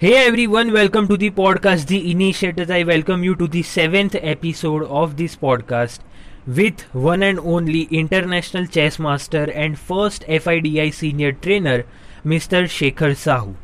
[0.00, 2.70] Hey everyone, welcome to the podcast The Initiators.
[2.70, 5.98] I welcome you to the seventh episode of this podcast
[6.46, 11.84] with one and only international chess master and first FIDI senior trainer,
[12.24, 12.60] Mr.
[12.76, 13.56] Shekhar Sahu.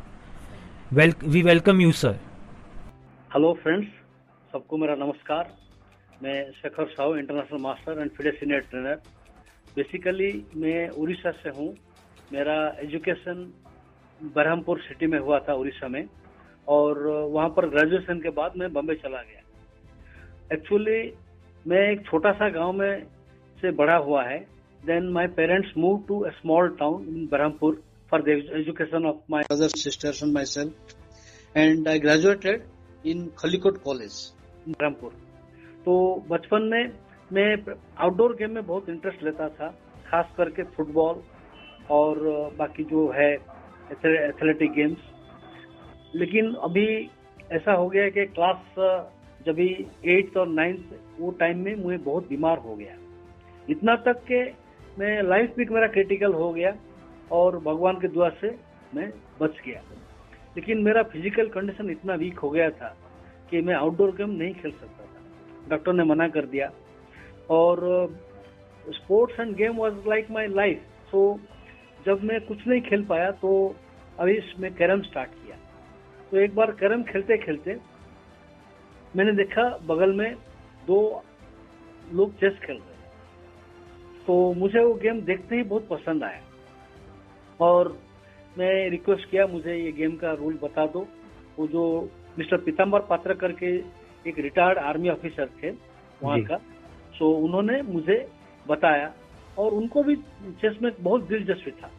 [0.91, 2.17] Well, we welcome you, sir.
[3.35, 3.87] Hello friends
[4.53, 5.53] सबको मेरा नमस्कार
[6.23, 9.01] मैं Shekhar Sahu international master and FIDE senior trainer
[9.77, 10.33] basically
[10.65, 11.73] मैं उड़ीसा से हूँ
[12.33, 13.47] मेरा education
[14.37, 16.05] Barhampur city में हुआ था उड़ीसा में
[16.69, 19.41] और वहाँ पर ग्रेजुएशन के बाद मैं बम्बे चला गया।
[20.53, 21.01] एक्चुअली
[21.67, 23.05] मैं एक छोटा सा गाँव में
[23.59, 24.39] से बड़ा हुआ है।
[24.81, 29.43] Then my parents move to a small town in Brahmapur for the education of my
[29.43, 32.63] brother sisters and myself and I graduated
[33.05, 34.19] in Khallikote college
[34.69, 35.13] Brahmapur
[35.85, 35.95] तो
[36.29, 36.93] बचपन में
[37.31, 39.69] मैं आउटडोर गेम में बहुत इंटरेस्ट लेता था,
[40.07, 41.23] खास करके फुटबॉल
[41.91, 42.19] और
[42.59, 45.13] बाकी जो है एथलेटिक गेम्स
[46.15, 46.87] लेकिन अभी
[47.53, 48.75] ऐसा हो गया कि क्लास
[49.47, 49.69] जब भी
[50.09, 52.97] एट्थ और नाइन्थ वो टाइम में मुझे बहुत बीमार हो गया।
[53.69, 54.43] इतना तक के
[54.99, 56.73] मैं लाइफ भी मेरा क्रिटिकल हो गया
[57.33, 58.55] और भगवान के दुआ से
[58.95, 59.83] मैं बच गया।
[60.57, 62.95] लेकिन मेरा फ़िज़िकल कंडीशन इतना वीक हो गया था
[63.51, 66.71] कि मैं आउटडोर गेम नहीं खेल सकता था। डॉक्टर ने मना कर दिया।
[67.51, 67.81] और
[68.87, 71.21] sports and game was like my life so
[72.07, 73.53] जब मैं कुछ नहीं खेल पाया तो
[74.21, 75.57] अभी मैं कैरम स्टार्ट किया।
[76.35, 77.75] तो एक बार कैरम खेलते खेलते
[79.15, 80.35] मैंने देखा बगल में
[80.87, 80.97] दो
[82.13, 86.41] लोग चेस खेल रहे तो मुझे वो गेम देखते ही बहुत पसंद आया।
[87.61, 87.93] और
[88.57, 91.07] मैं रिक्वेस्ट किया मुझे ये गेम का रूल बता दो।
[91.59, 91.85] वो जो
[92.39, 93.73] मिस्टर पीताम्बर पात्र करके
[94.27, 95.71] एक रिटायर्ड आर्मी ऑफिसर थे
[96.23, 96.57] वहाँ का।
[97.15, 98.19] सो उन्होंने मुझे
[98.67, 99.13] बताया
[99.59, 100.17] और उनको भी
[100.61, 101.91] चेस में बहुत दिलचस्पी था।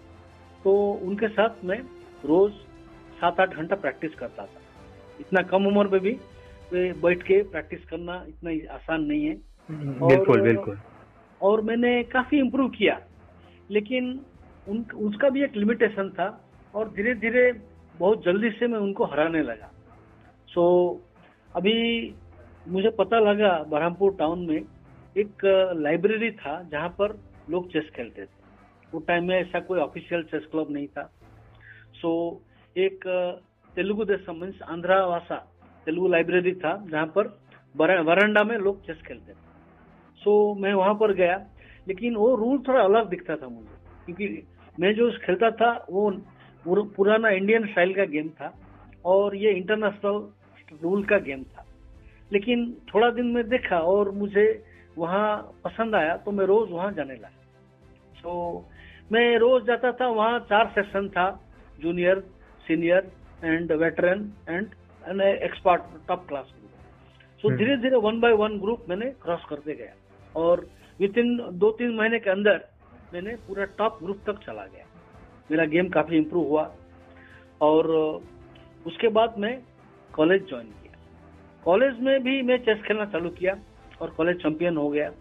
[0.63, 1.81] तो उनके साथ मैं
[2.25, 2.63] रोज
[3.21, 4.61] सात आठ घंटा प्रैक्टिस करता था।
[5.19, 6.17] इतना कम उम्र में भी
[6.73, 9.35] वे बैठ के प्रैक्टिस करना इतना आसान नहीं है।
[9.71, 10.79] बिल्कुल बिल्कुल।
[11.41, 13.01] और मैंने काफ़ी इम्प्रूव किया।
[13.71, 14.25] लेकिन
[14.67, 17.53] उन, उसका भी एक लिमिटेशन था और धीरे धीरे
[17.97, 19.71] बहुत जल्दी से मैं उनको हराने लगा।
[20.47, 21.15] सो so,
[21.55, 22.13] अभी
[22.67, 24.61] मुझे पता लगा बरहमपुर टाउन में
[25.17, 25.33] एक
[25.75, 28.45] लाइब्रेरी था जहाँ पर लोग चेस खेलते थे।
[28.97, 31.11] उस टाइम में ऐसा कोई ऑफिशियल चेस क्लब नहीं था।
[31.93, 32.41] सो
[32.75, 33.03] एक
[33.75, 35.35] तेलुगु देशम मीन्स आंध्रा वासा
[35.87, 37.27] तेलुगु लाइब्रेरी था, जहाँ पर
[37.75, 39.43] वरंडा में लोग चेस खेलते थे।
[40.21, 41.37] सो मैं वहाँ पर गया,
[41.87, 43.75] लेकिन वो रूल थोड़ा अलग दिखता था मुझे,
[44.05, 44.43] क्योंकि
[44.75, 48.51] मैं जो खेलता था, वो पुराना इंडियन स्टाइल का गेम था,
[49.05, 51.65] और ये इंटरनेशनल रूल का गेम था।
[52.31, 54.47] लेकिन थोड़ा दिन में देखा और मुझे
[54.97, 55.27] वहाँ
[55.63, 57.29] पसंद आया तो मैं रोज वहाँ जाने लगा।
[58.15, 58.31] सो
[59.11, 61.29] मैं रोज जाता था, वहाँ चार सेशन था
[61.79, 62.23] junior
[62.67, 63.11] senior
[63.43, 66.53] and veteran and expert top class
[67.43, 69.93] so धीरे धीरे वन बाय वन ग्रुप मैंने क्रॉस करते गया।
[70.35, 70.65] और
[70.99, 72.63] विद इन दो तीन महीने के अंदर
[73.13, 74.85] मैंने पूरा टॉप ग्रुप तक चला गया।
[75.51, 76.63] मेरा गेम काफ़ी इम्प्रूव हुआ।
[77.61, 77.87] और
[78.85, 79.57] उसके बाद मैं
[80.13, 80.97] कॉलेज ज्वाइन किया।
[81.63, 83.55] कॉलेज में भी मैं चेस खेलना चालू किया
[84.01, 85.11] और कॉलेज चैंपियन हो गया।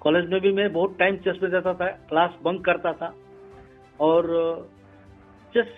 [0.00, 3.14] कॉलेज में भी मैं बहुत टाइम चेस में जाता था क्लास बंक करता था।
[4.00, 4.30] और
[5.54, 5.68] चेस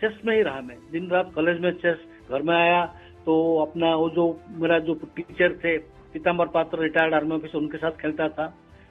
[0.00, 1.98] चेस में ही रहा मैं। दिन रात कॉलेज में चेस
[2.30, 2.84] घर में आया
[3.26, 5.76] तो अपना वो जो मेरा जो टीचर थे
[6.12, 8.46] पीताम्बर पात्र रिटायर्ड आर्मी ऑफिसर उनके साथ खेलता था।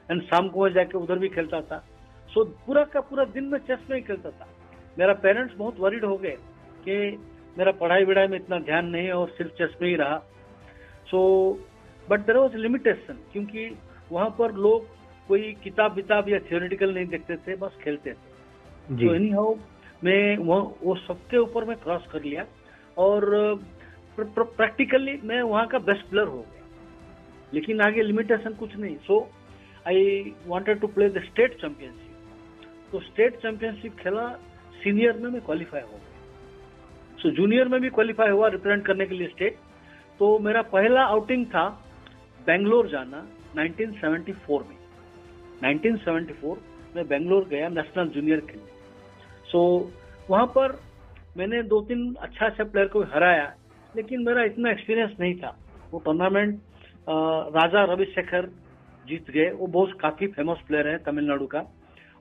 [0.09, 1.77] एंड शाम को मैं जाके उधर भी खेलता था।
[2.29, 4.47] सो पूरा का पूरा दिन में चेस में ही खेलता था।
[4.97, 6.35] मेरा पेरेंट्स बहुत वरीड हो गए
[6.85, 6.95] कि
[7.57, 10.17] मेरा पढ़ाई विढ़ाई में इतना ध्यान नहीं है और सिर्फ़ चेस में ही रहा।
[11.07, 11.19] So
[12.07, 13.69] but there was limitation क्योंकि
[14.11, 14.85] वहाँ पर लोग
[15.29, 19.53] कोई किताब विताब या थियोरिटिकल नहीं देखते थे बस खेलते थे। तो एनी हाउ
[20.03, 22.45] मैं वो वो सबके ऊपर मैं क्रॉस कर लिया
[22.97, 23.25] और
[24.15, 26.63] प्र, प्र, प्रैक्टिकली मैं वहाँ का बेस्ट प्लेयर हो गया।
[27.53, 29.19] लेकिन आगे लिमिटेशन कुछ नहीं। So
[29.87, 34.27] I wanted to play the state championship तो स्टेट चैंपियनशिप खेला
[34.83, 39.15] सीनियर में मैं क्वालिफाई हो गया। सो जूनियर में भी क्वालिफाई हुआ रिप्रेजेंट करने के
[39.15, 39.57] लिए स्टेट
[40.19, 41.67] तो मेरा पहला आउटिंग था
[42.45, 44.77] बेंगलोर जाना 1974 में।
[45.63, 46.57] 1974
[46.95, 48.71] मैं बेंगलोर गया नेशनल जूनियर खेलने।
[49.51, 50.79] सो so, वहाँ पर
[51.37, 53.53] मैंने दो तीन अच्छा अच्छा प्लेयर को हराया,
[53.93, 55.57] लेकिन मेरा इतना एक्सपीरियंस नहीं था।
[55.91, 56.59] वो टूर्नामेंट
[57.55, 58.45] राजा रविशेखर
[59.05, 61.59] जीत गए। वो बहुत काफ़ी फ़ेमस प्लेयर है तमिलनाडु का।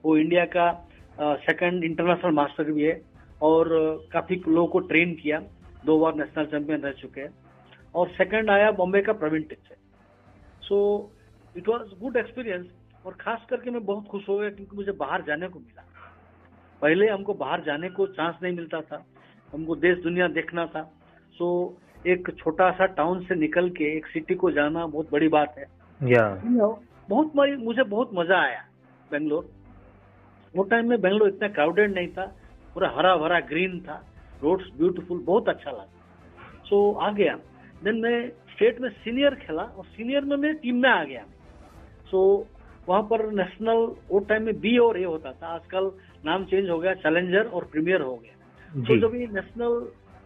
[0.03, 0.71] वो इंडिया का
[1.19, 3.01] सेकंड इंटरनेशनल मास्टर भी है
[3.41, 3.69] और
[4.13, 5.39] काफ़ी लोगों को ट्रेन किया।
[5.85, 7.33] दो बार नेशनल चैंपियन रह चुके हैं।
[7.95, 9.75] और सेकंड आया बॉम्बे का Praveen Thipsay
[10.63, 10.77] so
[11.55, 12.67] it was good experience
[13.05, 15.83] और खास करके मैं बहुत खुश हो गया क्योंकि मुझे बाहर जाने को मिला।
[16.81, 19.03] पहले हमको बाहर जाने को चांस नहीं मिलता था।
[19.53, 20.81] हमको देश दुनिया देखना था।
[21.35, 21.47] सो
[22.07, 25.65] एक छोटा सा टाउन से निकल के एक सिटी को जाना बहुत बड़ी बात है।
[26.01, 26.23] या
[27.09, 28.61] बहुत मुझे बहुत मज़ा आया
[29.11, 29.49] बेंगलोर।
[30.53, 32.25] वो टाइम में बेंगलोर इतना क्राउडेड नहीं था।
[32.73, 33.95] पूरा हरा भरा ग्रीन था।
[34.43, 35.87] रोड्स ब्यूटीफुल बहुत अच्छा लगा।
[36.65, 37.35] सो so, आ गया।
[37.83, 41.23] देन मैं स्टेट में सीनियर खेला और सीनियर में मैं टीम में आ गया।
[42.11, 45.91] सो so, वहाँ पर नेशनल वो टाइम में बी और ए होता था। आजकल
[46.23, 49.79] नाम चेंज हो गया चैलेंजर और प्रीमियर हो गया। तो जब ये नेशनल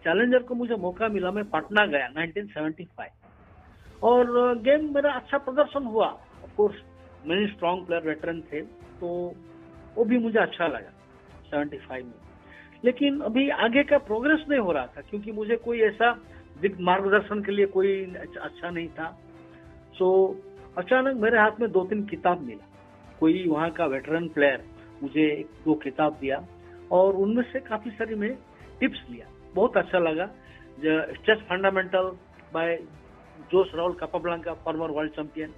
[0.06, 6.07] चैलेंजर को मुझे मौका मिला मैं पटना गया 1975 और गेम मेरा अच्छा प्रदर्शन हुआ।
[6.44, 6.75] ऑफ़ कोर्स
[7.25, 8.62] मेरे स्ट्रॉन्ग प्लेयर वेटरन थे
[9.00, 9.07] तो
[9.95, 10.92] वो भी मुझे अच्छा लगा
[11.50, 12.13] 75 में।
[12.83, 16.12] लेकिन अभी आगे का प्रोग्रेस नहीं हो रहा था क्योंकि मुझे कोई ऐसा
[16.62, 19.09] दिग्ग मार्गदर्शन के लिए कोई अच्छा नहीं था।
[19.95, 20.07] सो
[20.77, 22.65] अचानक मेरे हाथ में दो तीन किताब मिला।
[23.19, 24.63] कोई वहाँ का वेटरन प्लेयर
[25.03, 26.44] मुझे एक दो किताब दिया
[26.92, 28.36] और उनमें से काफ़ी सारी मैं
[28.80, 30.25] टिप्स लिया। बहुत अच्छा लगा।
[31.18, 32.12] Chess fundamental
[32.53, 32.75] by
[33.51, 35.53] Jose Raul Capablanca former world champion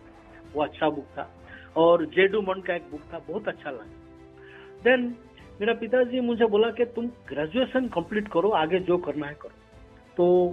[0.53, 1.29] वो अच्छा बुक था।
[1.77, 3.85] और जेडू मन का एक बुक था, बहुत अच्छा लगा।
[4.83, 5.15] देन
[5.61, 9.55] मेरा पिताजी मुझे बोला कि तुम ग्रेजुएशन कंप्लीट करो, आगे जो करना है करो।
[10.17, 10.51] तो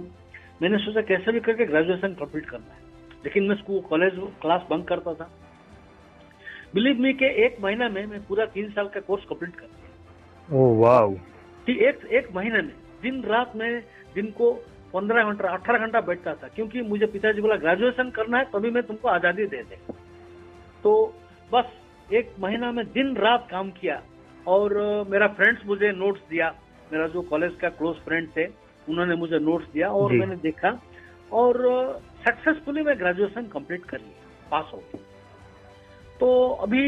[0.61, 2.79] मैंने सोचा कैसे भी करके ग्रेजुएशन कंप्लीट करना है।
[3.25, 5.31] लेकिन मैं स्कूल कॉलेज क्लास बंक करता था।
[6.75, 10.59] बिलीव मी के एक महीना में मैं पूरा तीन साल का कोर्स कंप्लीट कर दिया
[10.59, 11.11] ओह वाओ।
[11.67, 12.73] एक एक महीने में
[13.03, 13.69] दिन रात में
[14.15, 14.51] दिन को
[14.93, 18.83] पंद्रह घंटा अठारह घंटा बैठता था क्योंकि मुझे पिताजी बोला ग्रेजुएशन करना है तभी मैं
[18.83, 19.77] तुमको आज़ादी दे दे।
[20.83, 20.91] तो
[21.51, 21.71] बस
[22.09, 24.01] एक महीना में दिन रात काम किया
[24.47, 24.77] और
[25.09, 26.53] मेरा फ्रेंड्स मुझे नोट्स दिया।
[26.91, 28.45] मेरा जो कॉलेज का क्लोज फ्रेंड थे
[28.87, 30.77] उन्होंने मुझे नोट्स दिया और मैंने देखा
[31.33, 31.63] और
[32.27, 35.04] सक्सेसफुली मैं ग्रेजुएशन कंप्लीट कर लिया पास हो गया।
[36.19, 36.27] तो
[36.63, 36.83] अभी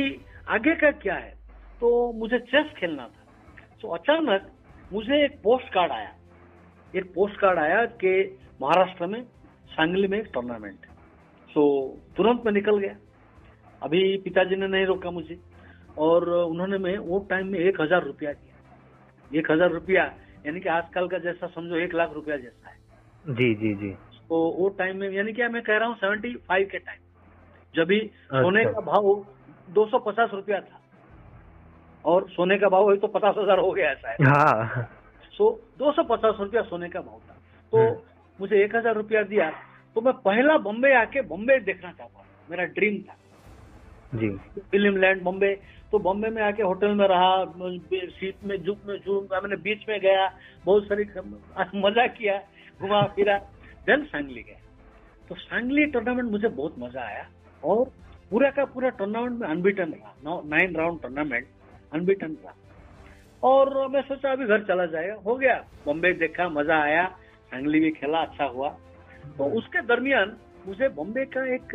[0.49, 1.33] आगे का क्या है?
[1.81, 3.25] तो मुझे चेस खेलना था।
[3.81, 4.51] तो अचानक
[4.93, 6.13] मुझे एक पोस्ट कार्ड आया।
[6.93, 8.13] एक पोस्ट कार्ड आया कि
[8.61, 9.21] महाराष्ट्र में
[9.69, 10.95] सांगली में एक टूर्नामेंट है।
[11.49, 11.63] सो
[12.17, 12.95] तुरंत मैं निकल गया।
[13.81, 15.39] अभी पिताजी ने नहीं रोका मुझे।
[15.97, 20.03] और उन्होंने मैं वो टाइम में एक हज़ार रुपया दिया। एक हज़ार रुपया
[20.45, 23.89] यानी कि आजकल का जैसा समझो एक लाख रुपया जैसा है। जी जी जी।
[24.29, 26.99] तो वो टाइम में यानी क्या मैं कह रहा हूँ सेवेंटी फाइव के टाइम
[27.77, 27.91] जब
[28.33, 29.13] सोने अच्छा। का भाव
[29.67, 30.79] दो सौ पचास रुपया था
[32.05, 34.83] और सोने का भाव तो पचास हज़ार हो गया ऐसा है। हाँ।
[35.33, 37.35] सो दो सौ पचास रुपया सोने का भाव था।
[37.73, 37.95] तो हम्म।
[38.39, 39.49] मुझे एक हज़ार रुपया दिया
[39.95, 43.15] तो मैं पहला बॉम्बे आके बॉम्बे देखना चाहता मेरा ड्रीम था।
[44.13, 44.29] जी।
[44.61, 45.53] Film land Bombay.
[45.91, 47.29] तो बॉम्बे में आके होटल में रहा
[48.11, 50.27] सीट में जुप में जूम मैंने बीच में गया
[50.65, 51.03] बहुत सारी
[51.77, 52.37] मज़ा किया
[52.79, 53.37] घुमा फिरा
[53.87, 54.59] देन सांगली गया
[55.29, 57.23] तो सांगली टूर्नामेंट मुझे बहुत मज़ा आया।
[57.67, 57.91] और
[58.31, 61.47] पूरा का पूरा टूर्नामेंट में अनबिटन रहा। नाइन राउंड टूर्नामेंट
[61.93, 62.53] अनबिटन रहा।
[63.43, 65.55] और मैं सोचा अभी घर चला जाएगा हो गया।
[65.85, 67.05] बॉम्बे देखा, मज़ा आया।
[67.51, 68.69] सांगली भी खेला अच्छा हुआ।
[69.37, 70.35] तो उसके दरमियान
[70.67, 71.73] मुझे बॉम्बे का एक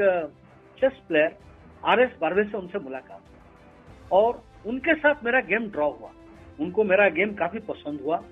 [0.79, 1.37] chess player
[1.83, 6.11] R S Barve से उनसे मुलाकात और उनके साथ मेरा गेम ड्रॉ हुआ।
[6.61, 8.23] उनको मेरा गेम काफ़ी पसंद हुआ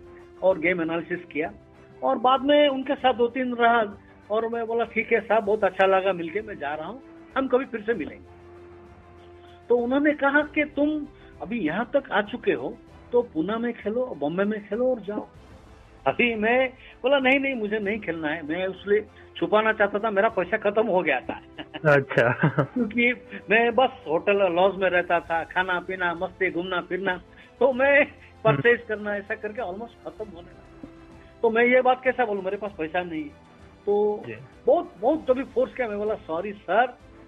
[0.43, 1.51] और गेम एनालिसिस किया।
[2.03, 3.81] और बाद में उनके साथ दो तीन रहा
[4.31, 7.03] और मैं बोला, ठीक है साहब, बहुत अच्छा लगा मिलके, मैं जा रहा हूँ।
[7.37, 8.39] हम कभी फिर से मिलेंगे।
[9.69, 10.89] तो उन्होंने कहा कि तुम
[11.43, 12.77] अभी यहाँ तक आ चुके हो
[13.13, 15.27] तो पुणे में खेलो बॉम्बे में खेलो और जाओ।
[16.07, 16.69] अभी मैं
[17.03, 19.01] बोला नहीं नहीं मुझे नहीं खेलना है। मैं उसलिए
[19.37, 21.41] छुपाना चाहता था मेरा पैसा खत्म हो गया था।
[21.95, 22.33] अच्छा।
[22.65, 23.13] क्योंकि
[23.51, 27.17] मैं बस होटल लॉज में रहता था खाना पीना मस्ती घूमना फिरना
[27.61, 28.05] तो मैं
[28.45, 30.89] परचेज करना ऐसा करके ऑलमोस्ट खत्म होने लगा।
[31.43, 32.43] तो मैं ये बात कैसा बोलूँ?
[32.43, 33.49] मेरे पास पैसा नहीं है।
[33.87, 34.25] तो
[34.67, 36.87] बहुत बहुत जब फोर्स किया। मैं बोला सॉरी सर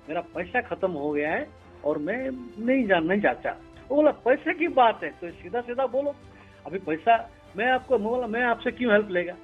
[0.08, 1.46] मेरा पैसा खत्म हो गया है
[1.84, 2.18] और मैं
[2.66, 3.50] नहीं जान नहीं चाहता।
[3.88, 6.14] वो बोला पैसे की बात है। तो सीधा सीधा बोलो
[6.66, 7.16] अभी पैसा
[7.56, 9.34] मैं आपको बोला मैं आपसे क्यों हेल्प लेगा?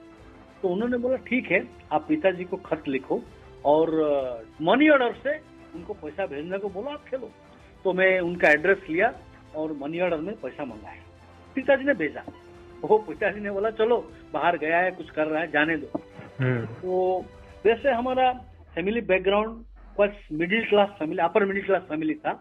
[0.62, 1.62] तो उन्होंने बोला ठीक है
[1.92, 3.22] आप पिताजी को खत लिखो
[3.64, 3.90] और
[4.62, 5.36] मनी ऑर्डर से
[5.74, 7.30] उनको पैसा भेजने को बोला आप खेलो।
[7.84, 9.12] तो मैं उनका एड्रेस लिया
[9.56, 11.02] और मनी ऑर्डर में पैसा मंगाया।
[11.54, 12.22] पिताजी ने भेजा।
[12.84, 13.96] वो पिताजी ने बोला चलो
[14.32, 16.00] बाहर गया है कुछ कर रहा है जाने दो।
[16.40, 17.24] हम्म। तो
[17.64, 18.32] वैसे हमारा
[18.74, 19.64] फैमिली बैकग्राउंड
[19.98, 22.32] कुछ middle class family upper middle class family था।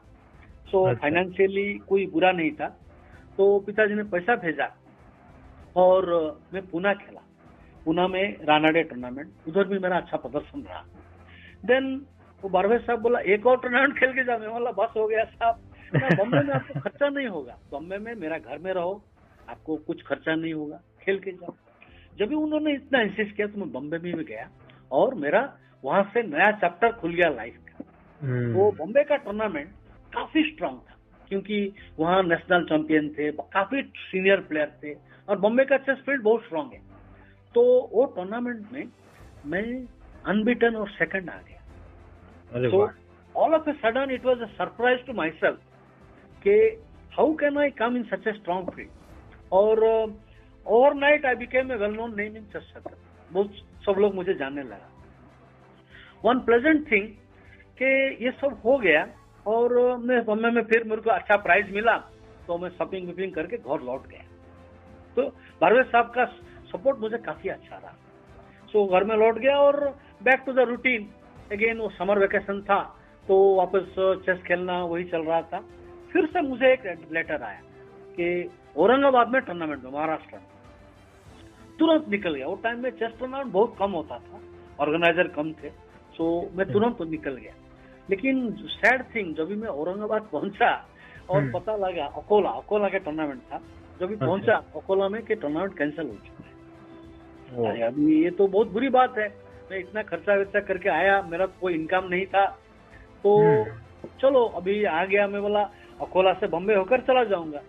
[0.72, 2.68] सो so, फाइनेंशियली अच्छा। कोई बुरा नहीं था।
[3.38, 4.68] तो पिताजी ने पैसा भेजा
[5.76, 6.10] और
[6.54, 7.22] मैं पुणे खेला।
[7.86, 10.84] पुणे में रानाडे टूर्नामेंट उधर भी मेरा अच्छा प्रदर्शन रहा।
[11.66, 12.06] देन
[12.42, 15.24] वो बारवे साहब बोला एक और टूर्नामेंट खेल के जा। मैं बोला बस हो गया
[15.24, 15.56] साहब।
[16.18, 19.04] बॉम्बे में आपको खर्चा नहीं होगा। बॉम्बे में मेरा घर में रहो
[19.50, 21.54] आपको कुछ खर्चा नहीं होगा। खेल के जाओ।
[22.20, 24.50] जब भी उन्होंने इतना इंसिस्ट किया तो मैं बॉम्बे में भी गया
[24.92, 25.42] और मेरा
[25.84, 27.84] वहाँ से नया चैप्टर खुल गया लाइफ का।
[28.22, 29.69] हम्म। वो बॉम्बे का टूर्नामेंट
[30.13, 30.96] काफ़ी स्ट्रांग था
[31.29, 34.93] क्योंकि वहाँ नेशनल चैंपियन थे काफ़ी सीनियर प्लेयर थे
[35.29, 36.81] और बॉम्बे का चेस फ़ील्ड बहुत स्ट्रांग है।
[37.55, 38.88] तो वो टूर्नामेंट में
[39.46, 39.63] मैं
[40.25, 41.62] अनबिटन और सेकंड आ गया।
[42.53, 42.89] अरे so
[43.36, 45.57] all of a sudden it was a surprise to myself
[46.46, 46.55] कि
[47.17, 48.93] how can I come in such a strong field?
[49.51, 49.84] और
[50.65, 52.98] overnight I became a well known name in chess circle
[53.31, 53.51] बहुत
[53.86, 54.89] सब लोग मुझे जानने लगा।
[56.24, 57.08] वन प्लेजेंट थिंग
[57.80, 57.90] कि
[58.26, 59.08] ये सब हो गया
[59.46, 61.98] और uh, मैं बम्बे में फिर मेरे को अच्छा प्राइज मिला
[62.48, 64.24] तो मैं शॉपिंग विपिंग करके घर लौट गया।
[65.16, 65.28] तो
[65.62, 66.26] भारवेज साहब का
[66.72, 67.96] सपोर्ट मुझे काफ़ी अच्छा रहा।
[68.70, 69.80] सो घर में लौट गया और
[70.24, 71.10] back to the routine
[71.52, 72.80] again वो समर वेकेशन था
[73.28, 73.96] तो वापस
[74.26, 75.60] चेस खेलना वही चल रहा था।
[76.12, 77.62] फिर से मुझे एक लेटर आया
[78.18, 78.28] कि
[78.78, 80.46] औरंगाबाद में टूर्नामेंट में महाराष्ट्र में।
[81.80, 84.40] तुरंत निकल गया। वो टाइम में चेस टूर्नामेंट बहुत कम होता था
[84.80, 85.70] ऑर्गेनाइजर कम थे।
[86.18, 87.54] सो मैं तुरंत निकल गया।
[88.10, 90.86] लेकिन सैड थिंग जब भी मैं औरंगाबाद पहुँचा
[91.30, 93.62] और हम्म। पता लगा अकोला अकोला का टूर्नामेंट था
[94.00, 96.58] जब भी पहुँचा अकोला में कि टूर्नामेंट कैंसिल हो चुका है।
[97.70, 101.46] अरे अभी ये तो बहुत बुरी बात है। मैं इतना खर्चा वर्चा करके आया मेरा
[101.46, 102.46] कोई इनकम नहीं था।
[103.24, 103.64] तो हम्म।
[104.22, 105.64] चलो अभी आ गया मैं बोला
[106.02, 107.60] अकोला से बॉम्बे होकर चला जाऊँगा।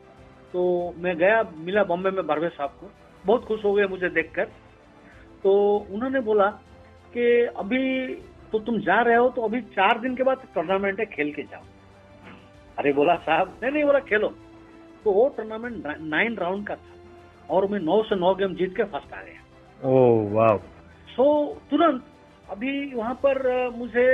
[0.53, 2.91] तो मैं गया मिला बॉम्बे में बारवे साहब को।
[3.27, 4.45] बहुत खुश हो गए मुझे देखकर।
[5.43, 6.47] तो उन्होंने बोला
[7.15, 8.15] कि अभी
[8.53, 11.43] तो तुम जा रहे हो तो अभी चार दिन के बाद टूर्नामेंट है खेल के
[11.45, 11.63] जाओ।
[12.79, 14.29] अरे बोला साहब नहीं नहीं बोला खेलो।
[15.05, 18.85] तो वो टूर्नामेंट नाइन राउंड का था और मैं नौ से नौ गेम जीत के
[18.85, 20.57] फ़र्स्ट आ गया। ओह वाह
[21.09, 21.27] सो
[21.71, 22.05] तुरंत
[22.49, 23.39] अभी वहाँ पर
[23.77, 24.09] मुझे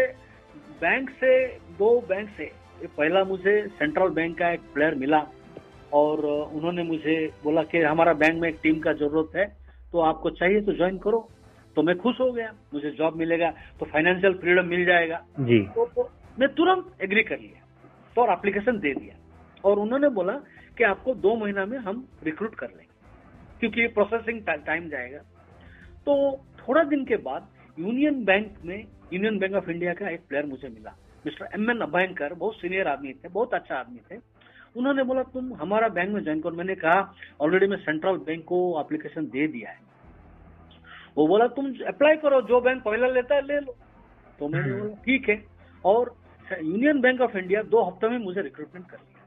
[0.81, 1.33] बैंक से
[1.79, 2.50] दो बैंक से
[2.87, 5.23] पहला मुझे सेंट्रल बैंक का एक प्लेयर मिला
[5.93, 9.45] और उन्होंने मुझे बोला कि हमारा बैंक में एक टीम का ज़रूरत है
[9.93, 11.29] तो आपको चाहिए तो ज्वाइन करो।
[11.76, 13.50] तो मैं खुश हो गया मुझे जॉब मिलेगा
[13.81, 17.64] तो फाइनेंशियल फ्रीडम मिल जाएगा। जी। तो, तो मैं तुरंत एग्री कर लिया
[18.16, 19.16] तो और एप्लीकेशन दे दिया।
[19.64, 20.33] और उन्होंने बोला
[20.78, 22.93] कि आपको दो महीना में हम रिक्रूट कर लेंगे
[23.61, 25.19] क्योंकि प्रोसेसिंग टाइम जाएगा।
[26.07, 26.14] तो
[26.61, 28.78] थोड़ा दिन के बाद यूनियन बैंक में
[29.12, 32.88] यूनियन बैंक ऑफ़ इंडिया का एक प्लेयर मुझे मिला मिस्टर एम एन अभयंकर बहुत सीनियर
[32.88, 34.21] आदमी थे बहुत अच्छा आदमी थे।
[34.76, 38.59] उन्होंने बोला तुम हमारा बैंक में ज्वाइन करो। मैंने कहा ऑलरेडी मैं सेंट्रल बैंक को
[38.81, 39.78] एप्लीकेशन दे दिया है।
[41.16, 43.76] वो बोला तुम अप्लाई करो जो बैंक पहला लेता है ले लो।
[44.38, 45.42] तो मैंने हम्म। बोला ठीक है।
[45.85, 46.14] और
[46.47, 49.23] यूनियन बैंक ऑफ़ इंडिया दो हफ़्ते में मुझे रिक्रूटमेंट कर लिया।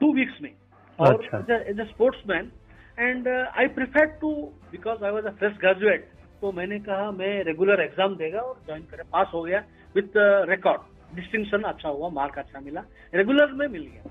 [0.00, 0.52] टू वीक्स में।
[0.98, 2.50] और। As a sportsman
[2.98, 4.32] and I prefer to
[4.72, 6.08] because I was a fresh graduate
[6.40, 9.62] तो मैंने कहा मैं रेगुलर एग्ज़ाम देगा और ज्वाइन करे। पास हो गया
[9.94, 10.16] विथ
[10.50, 14.10] रिकॉर्ड डिस्टिंक्शन अच्छा हुआ मार्क अच्छा मिला। रेगुलर में मिल गया।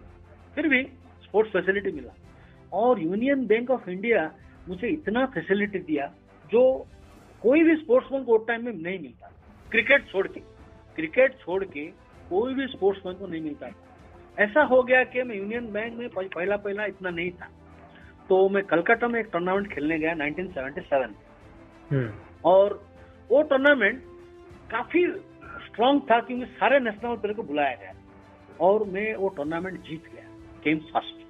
[0.55, 0.84] फिर भी
[1.24, 2.13] स्पोर्ट्स फैसिलिटी मिला।
[2.72, 4.25] और यूनियन बैंक ऑफ़ इंडिया
[4.70, 6.13] मुझे इतना फैसिलिटी दिया
[6.51, 6.88] जो
[7.41, 9.32] कोई भी स्पोर्ट्समैन को टाइम में नहीं मिलता।
[9.72, 10.39] क्रिकेट छोड़ के
[10.96, 11.86] क्रिकेट छोड़ के
[12.29, 13.70] कोई भी स्पोर्ट्समैन को नहीं मिलता
[14.39, 17.46] ऐसा हो गया कि मैं यूनियन बैंक में पहला पहला इतना नहीं था।
[18.29, 21.15] तो मैं कलकत्ता में एक टूर्नामेंट खेलने गया 1977 में।
[21.91, 22.13] हम्म।
[22.46, 22.89] और
[23.29, 24.03] वो टूर्नामेंट
[24.72, 25.08] काफ़ी
[25.65, 27.93] स्ट्रांग था क्योंकि सारे नेशनल प्लेयर को बुलाया गया।
[28.62, 30.24] और मैं वो टूर्नामेंट जीत गया
[30.63, 31.25] केम फ़र्स्ट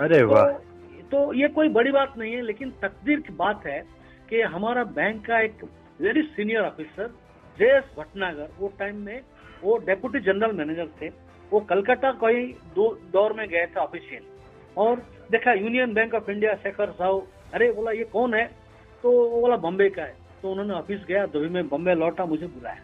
[0.00, 0.73] अरे वाह। तो,
[1.14, 3.84] तो ये कोई बड़ी बात नहीं है, लेकिन तकदीर की बात है
[4.30, 5.64] कि हमारा बैंक का एक
[6.00, 7.08] वेरी सीनियर ऑफिसर
[7.58, 9.20] जयस भटनागर, वो टाइम में
[9.62, 11.08] वो डेप्यूटी जनरल मैनेजर थे।
[11.52, 14.22] वो कलकत्ता कोई दो, दौर में गए थे ऑफिशियल
[14.76, 14.96] और
[15.30, 18.44] देखा Union Bank of India Shekhar Sahu अरे बोला, ये कौन है?
[19.02, 22.24] तो वो बोला, बॉम्बे का है। तो उन्होंने ऑफ़िस गया तो भी मैं, बॉम्बे लौटा,
[22.24, 22.82] मुझे बुलाया।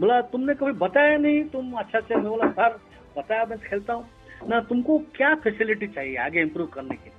[0.00, 1.44] बोला, तुमने कभी बताया नहीं?
[1.44, 2.14] तुम अच्छा से?
[2.14, 2.80] मैं बोला, सर,
[3.18, 4.06] बताया, मैं खेलता हूँ।
[4.48, 7.11] ना, तुमको क्या फैसिलिटी चाहिए आगे इम्प्रूव करने के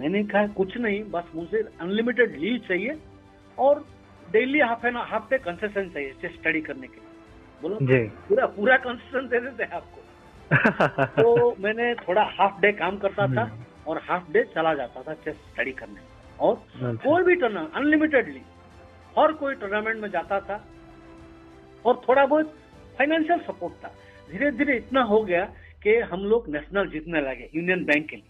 [0.00, 2.98] मैंने कहा कुछ नहीं बस मुझे अनलिमिटेड लीव चाहिए
[3.58, 3.84] और
[4.32, 7.08] daily half an half day concession चाहिए स्टडी करने के लिए.
[7.62, 7.76] बोला
[8.28, 10.00] पूरा पूरा कंसेशन दे देते हैं आपको.
[11.22, 15.14] तो मैंने थोड़ा हाफ़ डे काम करता था हम्म। और हाफ़ डे चला जाता था
[15.14, 16.00] चेस स्टडी करने
[16.40, 18.42] और अच्छा। कोई भी टूर्नामेंट अनलिमिटेडली
[19.18, 20.64] हर कोई टूर्नामेंट में जाता था
[21.84, 22.56] और थोड़ा बहुत
[22.98, 23.94] फाइनेंशियल सपोर्ट था।
[24.30, 25.44] धीरे धीरे इतना हो गया
[25.82, 28.28] कि हम लोग नेशनल जीतने लगे यूनियन बैंक के लिए।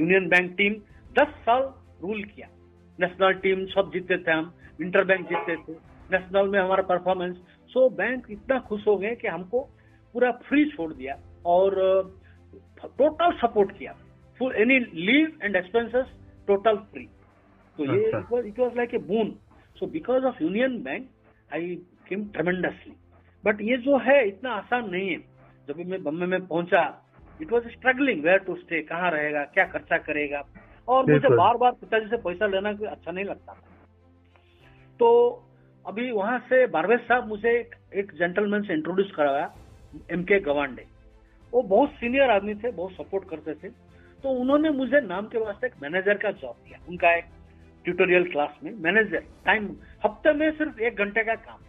[0.00, 0.74] यूनियन बैंक टीम
[1.16, 1.62] 10 साल
[2.02, 2.48] रूल किया।
[2.98, 5.72] नेशनल टीम सब जीतते थे हम इंटर बैंक जीतते थे
[6.12, 7.36] नेशनल में हमारा परफॉर्मेंस
[7.72, 9.60] सो बैंक इतना खुश हो गए कि हमको
[10.14, 11.14] पूरा फ्री छोड़ दिया
[11.46, 11.74] और
[12.82, 13.92] टोटल सपोर्ट किया।
[14.40, 16.06] Full any leave and expenses
[16.48, 17.04] total free
[17.78, 18.08] तो ये।
[18.48, 19.30] It was like a boon
[19.76, 21.08] so because of Union Bank
[21.50, 21.74] I
[22.08, 22.94] came tremendously
[23.44, 25.18] but ये जो है इतना आसान नहीं है।
[25.68, 26.82] जब मैं बम्बे में पहुँचा
[27.42, 30.42] it was struggling where to stay कहाँ रहेगा क्या खर्चा करेगा।
[30.88, 33.52] और मुझे बार बार पिताजी से पैसा लेना अच्छा नहीं लगता।
[35.00, 35.08] तो
[35.84, 39.50] अभी वहाँ से बारवेज साहब मुझे एक, एक जेंटलमैन से इंट्रोड्यूस कराया
[40.10, 40.86] एम के गवांडे
[41.52, 43.68] वो बहुत सीनियर आदमी थे बहुत सपोर्ट करते थे।
[44.24, 47.24] तो उन्होंने मुझे नाम के वास्ते एक मैनेजर का जॉब दिया। उनका एक
[47.84, 49.68] ट्यूटोरियल क्लास में मैनेजर टाइम
[50.04, 51.60] हफ़्ते में सिर्फ़ एक घंटे का काम।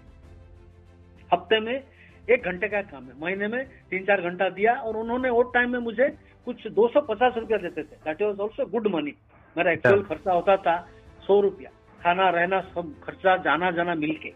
[1.32, 5.30] हफ़्ते में एक घंटे का काम है। महीने में तीन चार घंटा दिया और उन्होंने
[5.30, 6.08] वो टाइम में मुझे
[6.48, 9.14] कुछ दो सौ पचास रुपया देते थे। That was also good money
[9.56, 10.76] मेरा एक्चुअल अच्छा। खर्चा होता था
[11.24, 14.30] सौ रुपया। खाना रहना सब खर्चा जाना जाना मिलके।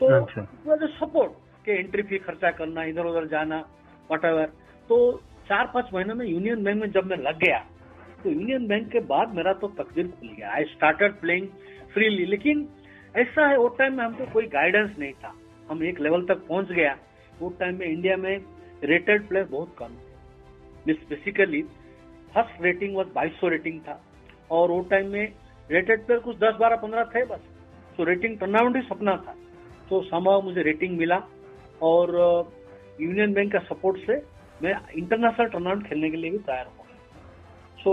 [0.00, 1.32] तो। सपोर्ट
[1.64, 3.58] के एंट्री फ़ी खर्चा करना इधर उधर जाना
[4.10, 4.24] वट
[4.90, 4.96] तो
[5.48, 7.58] चार पाँच महीने में यूनियन बैंक में जब मैं लग गया
[8.22, 11.46] तो यूनियन बैंक के बाद मेरा तो तकदीर खुल गया। आई स्टार्टेड प्लेइंग
[11.94, 12.68] फ्रीली लेकिन
[13.16, 15.32] ऐसा है वो टाइम में हमको कोई गाइडेंस नहीं था।
[15.68, 16.96] हम एक लेवल तक पहुँच गया।
[17.40, 18.36] वो टाइम में इंडिया में
[18.84, 19.96] रेटेड प्लेयर बहुत कम।
[20.86, 21.62] थे बेसिकली
[22.34, 24.00] फ़र्स्ट रेटिंग वॉज़ बाईस सौ रेटिंग था।
[24.50, 25.32] और वो टाइम में
[25.70, 27.40] रेटेड प्लेयर कुछ दस बारह पंद्रह थे बस।
[27.96, 29.34] तो रेटिंग टर्नआउट ही सपना था।
[29.90, 31.22] तो संभव मुझे रेटिंग मिला।
[31.82, 32.10] और
[33.00, 34.14] यूनियन बैंक का सपोर्ट से
[34.62, 37.92] मैं इंटरनेशनल टूर्नामेंट खेलने के लिए भी तैयार हो गया सो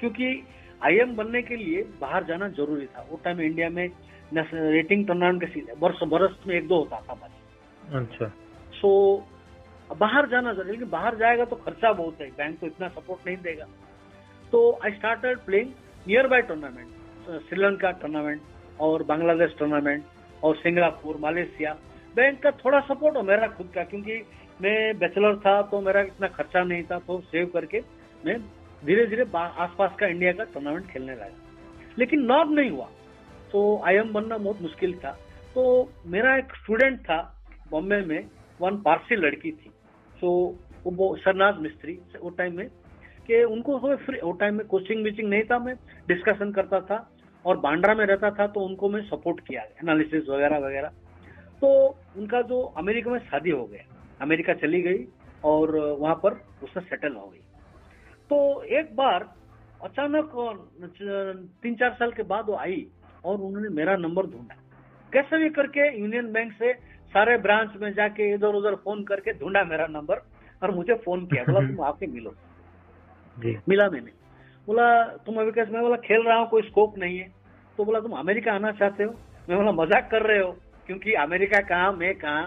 [0.00, 0.26] क्योंकि
[0.84, 3.88] आईएम बनने के लिए बाहर जाना ज़रूरी था। वो टाइम इंडिया में
[4.34, 8.26] रेटिंग टूर्नामेंट के सीधे बरस बरस में एक दो होता था बस। अच्छा।
[8.74, 8.90] सो
[9.90, 13.36] बाहर जाना ज़रूरी लेकिन बाहर जाएगा तो खर्चा बहुत है बैंक तो इतना सपोर्ट नहीं
[13.38, 13.64] देगा।
[14.52, 15.70] तो I started playing
[16.28, 18.40] nearby tournament Sri Lanka tournament
[18.80, 20.04] और बांग्लादेश टूर्नामेंट
[20.42, 21.72] और सिंगापुर, मलेशिया।
[22.16, 24.22] बैंक का थोड़ा सपोर्ट हो मेरा खुद का, क्योंकि
[24.60, 27.80] मैं बैचलर था तो मेरा इतना खर्चा नहीं था तो सेव करके
[28.22, 28.38] मैं
[28.82, 31.28] धीरे धीरे आसपास का इंडिया का टूर्नामेंट खेलने लगा
[31.98, 32.88] लेकिन नॉब नहीं हुआ
[33.52, 35.10] तो आई एम बनना बहुत मुश्किल था।
[35.54, 35.62] तो
[36.06, 37.20] मेरा एक स्टूडेंट था,
[37.70, 38.24] बॉम्बे में
[38.60, 39.71] वन पारसी लड़की थी।
[40.22, 40.30] तो
[40.86, 42.68] वो सरनाज मिस्त्री वो टाइम में,
[43.28, 45.74] कि उनको फ्री वो टाइम में कोचिंग विचिंग नहीं था, मैं
[46.08, 46.98] डिस्कशन करता था
[47.44, 50.88] और बांड्रा में रहता था तो उनको मैं सपोर्ट किया एनालिसिस वगैरह वगैरह।
[51.62, 51.68] तो
[52.18, 53.84] उनका जो अमेरिका में शादी हो गया,
[54.20, 55.06] अमेरिका चली गई
[55.44, 57.38] और वहाँ पर उससे सेटल हो गई।
[58.30, 59.28] तो एक बार
[59.84, 60.32] अचानक
[61.62, 62.86] तीन चार साल के बाद वो आई
[63.24, 64.56] और उन्होंने मेरा नंबर ढूंढा।
[65.12, 66.72] कैसे भी करके यूनियन बैंक से
[67.12, 70.22] सारे ब्रांच में जाके इधर उधर फ़ोन करके ढूंढा मेरा नंबर
[70.62, 72.34] और मुझे फ़ोन किया। बोला तुम आके मिलो।
[73.36, 74.10] जी। मिला मैंने।
[74.68, 74.86] बोला
[75.26, 77.28] तुम अभी कैसे मैं बोला खेल रहा हूँ कोई स्कोप नहीं है।
[77.78, 79.14] तो बोला तुम अमेरिका आना चाहते हो?
[79.48, 80.50] मैं बोला मज़ाक कर रहे हो
[80.88, 82.44] क्योंकि अमेरिका कहाँ मैं कहाँ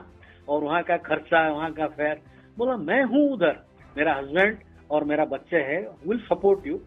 [0.47, 2.21] और वहाँ का खर्चा वहाँ का फेयर
[2.57, 3.63] बोला मैं हूँ उधर
[3.97, 4.57] मेरा हस्बैंड
[4.91, 6.77] और मेरा बच्चे है विल सपोर्ट यू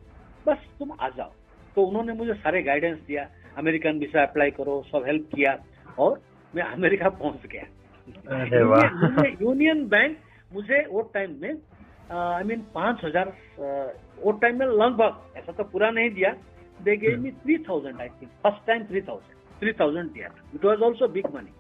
[0.47, 1.33] बस तुम आ जाओ।
[1.77, 5.57] तो उन्होंने मुझे सारे गाइडेंस दिया अमेरिकन वीसा अप्लाई करो सब हेल्प किया
[5.99, 6.21] और
[6.55, 7.65] मैं अमेरिका पहुँच गया।
[9.43, 10.17] यूनियन बैंक
[10.53, 11.51] मुझे वो टाइम में
[12.19, 13.33] आई मीन पाँच हज़ार
[14.23, 16.31] वो टाइम में लगभग ऐसा तो पूरा नहीं दिया।
[16.85, 20.65] They gave me three thousand I think first time three thousand three thousand दिया it
[20.65, 21.53] was also big money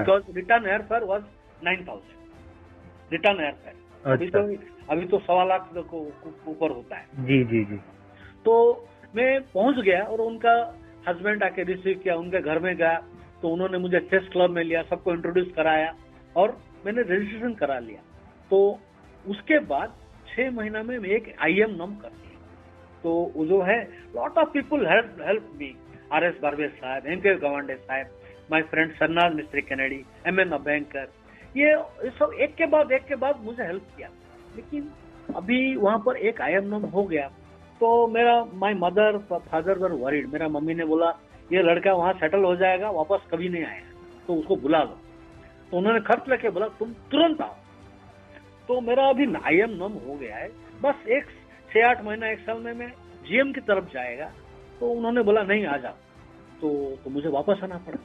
[0.00, 1.22] because return airfare was
[1.64, 4.38] nine thousand return airfare अभी। तो
[4.90, 7.76] अभी तो सवा लाख को को- ऊपर होता है। जी जी जी।
[8.44, 8.54] तो
[9.16, 10.54] मैं पहुँच गया और उनका
[11.08, 13.02] हस्बैंड आके रिसीव किया। उनके घर में गया।
[13.46, 15.90] तो उन्होंने मुझे चेस क्लब में लिया, सबको इंट्रोड्यूस कराया
[16.36, 16.56] और
[16.86, 18.00] मैंने रजिस्ट्रेशन करा लिया।
[18.50, 18.58] तो
[19.24, 19.92] उसके बाद
[20.28, 22.40] छह महीना में एक आईएम नम कर दिया।
[23.02, 23.78] तो जो है
[24.16, 25.70] lot of people help me
[26.12, 28.06] R S Barve sahab M K Gawande साहब
[28.50, 31.06] माय फ्रेंड सरनाज मिस्त्री कैनेडी एम एन बैंकर
[31.56, 34.08] ये सब एक के बाद, एक के बाद मुझे हेल्प किया।
[34.56, 34.90] लेकिन
[35.36, 37.28] अभी वहाँ पर एक आई एम नम हो गया।
[37.80, 41.10] तो मेरा my mother father were worried मेरा मम्मी ने बोला
[41.52, 44.98] ये लड़का वहाँ सेटल हो जाएगा वापस कभी नहीं आएगा। तो उसको बुला लो।
[45.70, 47.54] तो उन्होंने खर्च लेके बोला तुम तुरंत आओ।
[48.68, 50.48] तो मेरा अभी आईएम नम हो गया है।
[50.82, 51.24] बस एक
[51.72, 52.88] छह आठ महीना एक साल में मैं
[53.22, 54.32] जीएम की तरफ़ जाएगा।
[54.80, 55.92] तो उन्होंने बोला नहीं आ जाओ।
[56.60, 57.98] तो तो मुझे वापस आना पड़ा।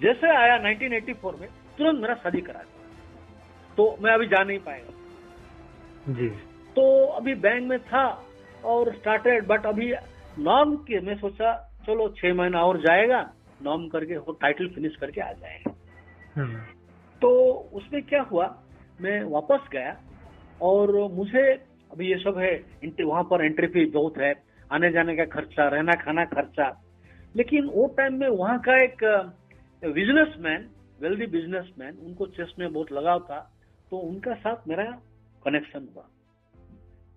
[0.00, 1.48] जैसे आया 1984 में
[1.78, 2.76] तुरंत मेरा शादी करा दिया।
[3.76, 4.92] तो मैं अभी जा नहीं पाएगा
[6.12, 6.28] जी।
[6.76, 8.24] तो अभी बैंक में था
[8.64, 9.94] और स्टार्टेड बट अभी
[10.38, 13.20] नॉर्म के मैं सोचा चलो छह महीना और जाएगा
[13.62, 15.74] नॉर्म करके वो टाइटल फिनिश करके आ जाएगा।
[16.36, 16.56] हम्म,
[17.22, 17.30] तो
[17.72, 18.46] उसमें क्या हुआ
[19.00, 19.96] मैं वापस गया
[20.60, 21.44] और मुझे
[21.92, 22.54] अभी ये सब है
[23.02, 24.32] वहाँ पर एंट्री फ़ी बहुत है
[24.72, 26.68] आने जाने का खर्चा रहना खाना खर्चा।
[27.34, 29.04] लेकिन वो टाइम में वहाँ का एक
[29.82, 30.68] बिजनेसमैन
[31.00, 33.38] वेल्दी बिजनेसमैन उनको चेस में बहुत लगाव था
[33.90, 34.84] तो उनका साथ मेरा
[35.44, 36.04] कनेक्शन हुआ।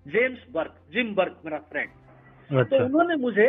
[0.06, 3.48] जेम्स बर्क जिम बर्क मेरा फ्रेंड अच्छा। तो अच्छा। उन्होंने मुझे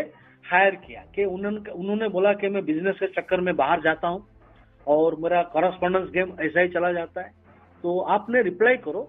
[0.51, 4.27] हायर किया कि उन्होंने उन्होंने बोला कि मैं बिज़नेस के चक्कर में बाहर जाता हूँ
[4.87, 7.31] और मेरा करस्पॉन्डेंस गेम ऐसा ही चला जाता है।
[7.85, 9.03] तो आपने रिप्लाई करो।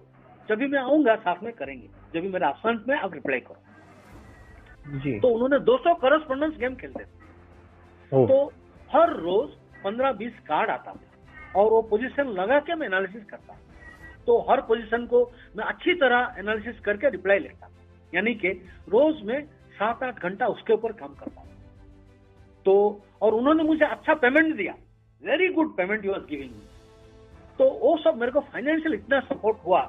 [0.48, 4.98] जब भी मैं आऊँगा साथ में करेंगे। जब भी मेरा absent में आप रिप्लाई करो।
[4.98, 8.52] जी। तो उन्होंने 200 करस्पॉन्डेंस गेम खेलते थे। तो
[8.90, 9.50] हर रोज
[9.84, 13.58] 15-20 कार्ड आता था और वो पोजीशन लगा के मैं एनालिसिस करता
[14.26, 15.24] तो हर पोजीशन को
[15.56, 17.68] मैं अच्छी तरह एनालिसिस करके रिप्लाई लेता
[18.14, 18.48] यानी कि
[18.88, 19.38] रोज में
[19.72, 21.44] सात आठ घंटा उसके ऊपर काम करता
[22.66, 22.74] तो
[23.22, 24.72] और उन्होंने मुझे अच्छा पेमेंट दिया।
[25.22, 26.50] Very good payment you are giving
[27.58, 29.80] तो वो सब मेरे को फाइनेंशियल इतना सपोर्ट हुआ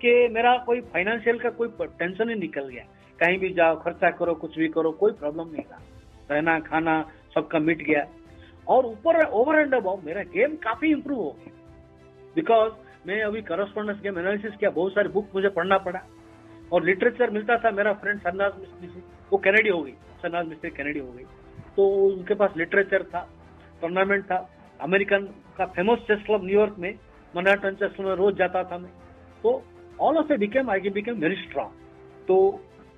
[0.00, 2.84] कि मेरा कोई फाइनेंशियल का कोई टेंशन ही निकल गया।
[3.20, 5.80] कहीं भी जाओ, खर्चा करो, कुछ भी करो, कोई प्रॉब्लम नहीं था।
[6.30, 7.02] रहना, खाना,
[7.34, 8.06] सबका मिट गया।
[8.68, 11.52] और ऊपर ओवर एंड अब मेरा गेम काफ़ी इंप्रूव हो गया।
[12.34, 12.72] बिकॉज़
[13.06, 16.00] मैं अभी करस्पॉन्डेंस गेम एनालिसिस किया, बहुत सारे बुक मुझे पढ़ना पड़ा।
[16.72, 19.00] और लिटरेचर मिलता था मेरा फ्रेंड सरनाज मिस्त्री से।
[19.32, 21.24] वो कैनेडी हो गई। सरनाज मिस्त्री कैनेडी हो गई।
[21.76, 23.28] तो उनके पास लिटरेचर था
[23.80, 24.36] टूर्नामेंट था।
[24.80, 25.24] अमेरिकन
[25.56, 26.92] का famous chess club New York में
[27.34, 28.90] मनाटन चेस में रोज जाता था मैं।
[29.44, 29.62] तो
[30.00, 31.70] all of a became I became very strong
[32.28, 32.36] तो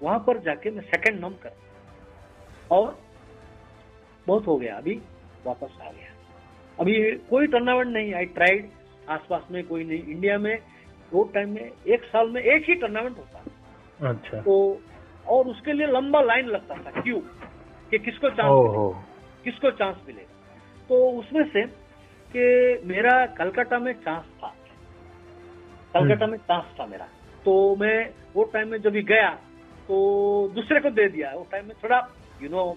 [0.03, 2.99] वहाँ पर जाके मैं सेकंड नंबर कर और
[4.27, 4.95] बहुत हो गया। अभी
[5.47, 6.13] वापस आ गया।
[6.79, 6.95] अभी
[7.31, 8.71] कोई टूर्नामेंट नहीं आई ट्राइड
[9.09, 10.57] आसपास में कोई नहीं। इंडिया में
[11.13, 13.45] वो टाइम में एक साल में एक ही टूर्नामेंट होता।
[14.00, 14.80] अच्छा। तो
[15.26, 17.20] और उसके लिए लंबा लाइन लगता था क्यों?
[17.90, 18.94] कि किसको चांस
[19.44, 20.57] किसको चांस मिलेगा?
[20.90, 21.62] तो उसमें से
[22.35, 24.54] कि मेरा कलकत्ता में चांस था।
[25.94, 27.07] कलकत्ता में चांस था मेरा।
[27.44, 29.30] तो मैं वो टाइम में जब भी गया
[29.88, 29.96] तो
[30.54, 31.98] दूसरे को दे दिया। वो टाइम में थोड़ा
[32.42, 32.70] यू नो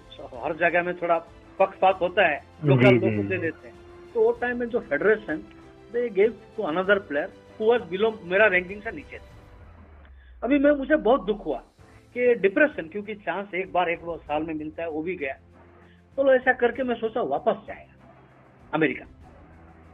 [0.44, 1.18] हर जगह में थोड़ा
[1.60, 3.76] पक्षपात होता है लोकल लोग दे देते हैं।
[4.14, 5.38] तो वो टाइम में जो federation
[5.94, 9.37] they gave to another player who was below मेरा रैंकिंग से नीचे था।
[10.44, 11.58] अभी मैं मुझे बहुत दुख हुआ
[12.14, 15.34] कि डिप्रेशन क्योंकि चांस एक बार एक बार साल में मिलता है वो भी गया।
[16.16, 18.14] तो ऐसा करके मैं सोचा वापस जाएगा
[18.74, 19.06] अमेरिका।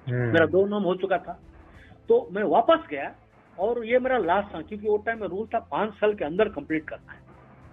[0.08, 1.42] हम्म। मेरा दो नाम हो चुका था।
[2.10, 3.16] तो मैं वापस गया
[3.60, 6.50] और ये मेरा लास्ट था क्योंकि वो टाइम में रूल था पाँच साल के अंदर
[6.50, 7.20] कंप्लीट करना है।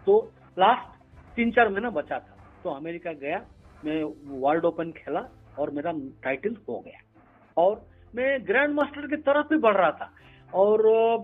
[0.06, 1.02] तो लास्ट
[1.36, 3.44] तीन चार महीना बचा था। तो अमेरिका गया
[3.84, 4.04] मैं
[4.40, 5.28] वर्ल्ड ओपन खेला
[5.58, 7.22] और मेरा टाइटल हो गया।
[7.56, 10.12] और मैं ग्रैंड मास्टर की तरफ़ भी बढ़ रहा था।
[10.52, 10.82] और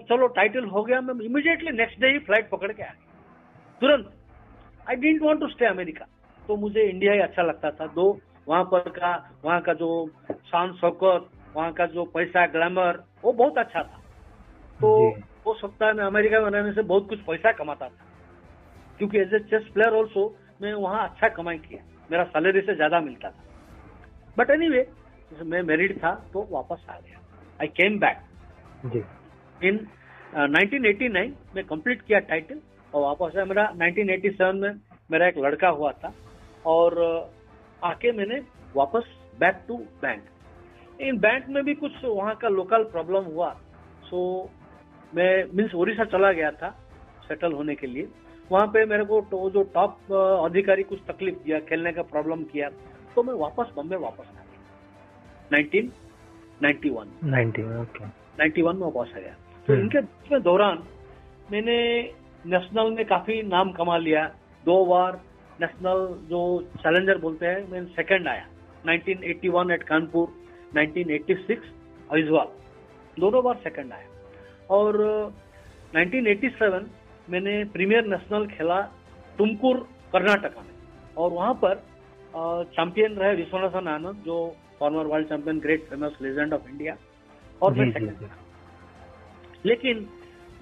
[0.08, 4.12] चलो टाइटल हो गया मैं इमिडिएटली नेक्स्ट डे ही फ़्लाइट पकड़ के आ गया। तुरंत।
[4.86, 6.06] I didn't want to stay America
[6.42, 9.88] तो मुझे इंडिया ही अच्छा लगता था। दो वहाँ पर का वहाँ का जो
[10.28, 14.00] शान शौकत वहाँ का जो पैसा ग्लैमर वो बहुत अच्छा था।
[14.80, 14.88] तो
[15.46, 18.04] हो सकता है मैं अमेरिका में रहने से बहुत कुछ पैसा कमाता था।
[18.98, 23.00] क्योंकि as a chess player also मैं वहाँ अच्छा कमाई किया। मेरा सैलरी से ज़्यादा
[23.00, 23.44] मिलता था।
[24.36, 27.20] बट एनी anyway, मैं मेरिड था तो वापस आ गया।
[27.60, 28.18] आई केम बैक
[29.64, 29.86] इन
[30.34, 32.60] uh, 1989 में कंप्लीट किया टाइटल
[32.94, 36.14] और वापस आया मेरा 1987 में मेरा एक लड़का हुआ था
[36.66, 38.40] और uh, आके मैंने
[38.76, 39.02] वापस
[39.40, 40.22] back to bank
[41.00, 43.50] in bank में भी कुछ वहाँ का लोकल प्रॉब्लम हुआ
[44.04, 44.50] सो
[45.14, 46.70] मैं मीन्स उड़ीसा चला गया था
[47.28, 48.08] सेटल होने के लिए.
[48.52, 50.12] वहाँ पे मेरे को तो जो टॉप
[50.46, 52.68] अधिकारी कुछ तकलीफ़ दिया खेलने का प्रॉब्लम किया
[53.14, 54.44] तो मैं वापस बम्बे वापस आ गया.
[55.52, 55.92] Nineteen
[56.62, 57.10] ninety one.
[58.38, 59.34] Ninety one में वापस आ गया.
[59.66, 60.82] तो। इनके में दौरान
[61.52, 61.78] मैंने
[62.46, 64.24] नेशनल में काफ़ी नाम कमा लिया।
[64.64, 65.20] दो बार
[65.60, 66.40] नेशनल जो
[66.76, 68.46] चैलेंजर बोलते हैं मैं सेकंड आया।
[68.86, 70.28] 1981 एट कानपुर
[70.74, 71.58] 1986
[72.14, 72.48] आइजवाल।
[73.16, 74.08] दोनों बार सेकंड आया।
[74.70, 74.96] और
[75.94, 76.86] 1987
[77.28, 78.80] मैंने प्रीमियर नेशनल खेला
[79.38, 79.76] तुमकुर
[80.12, 80.74] कर्नाटका में।
[81.18, 81.82] और वहाँ पर
[82.72, 84.36] चैंपियन रहे विश्वनाथन आनंद जो
[84.80, 86.96] former world champion great famous legend of India
[87.62, 88.28] और मैं सेकंड
[89.66, 90.06] लेकिन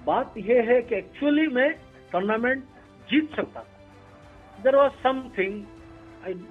[0.05, 1.69] बात यह है कि एक्चुअली मैं
[2.11, 2.63] टूर्नामेंट
[3.09, 5.63] जीत सकता था। देर वॉज़ समथिंग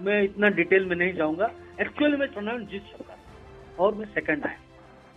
[0.07, 4.47] मैं इतना डिटेल में नहीं जाऊँगा। एक्चुअली मैं टूर्नामेंट जीत सकता था और मैं सेकंड
[4.47, 4.59] आया।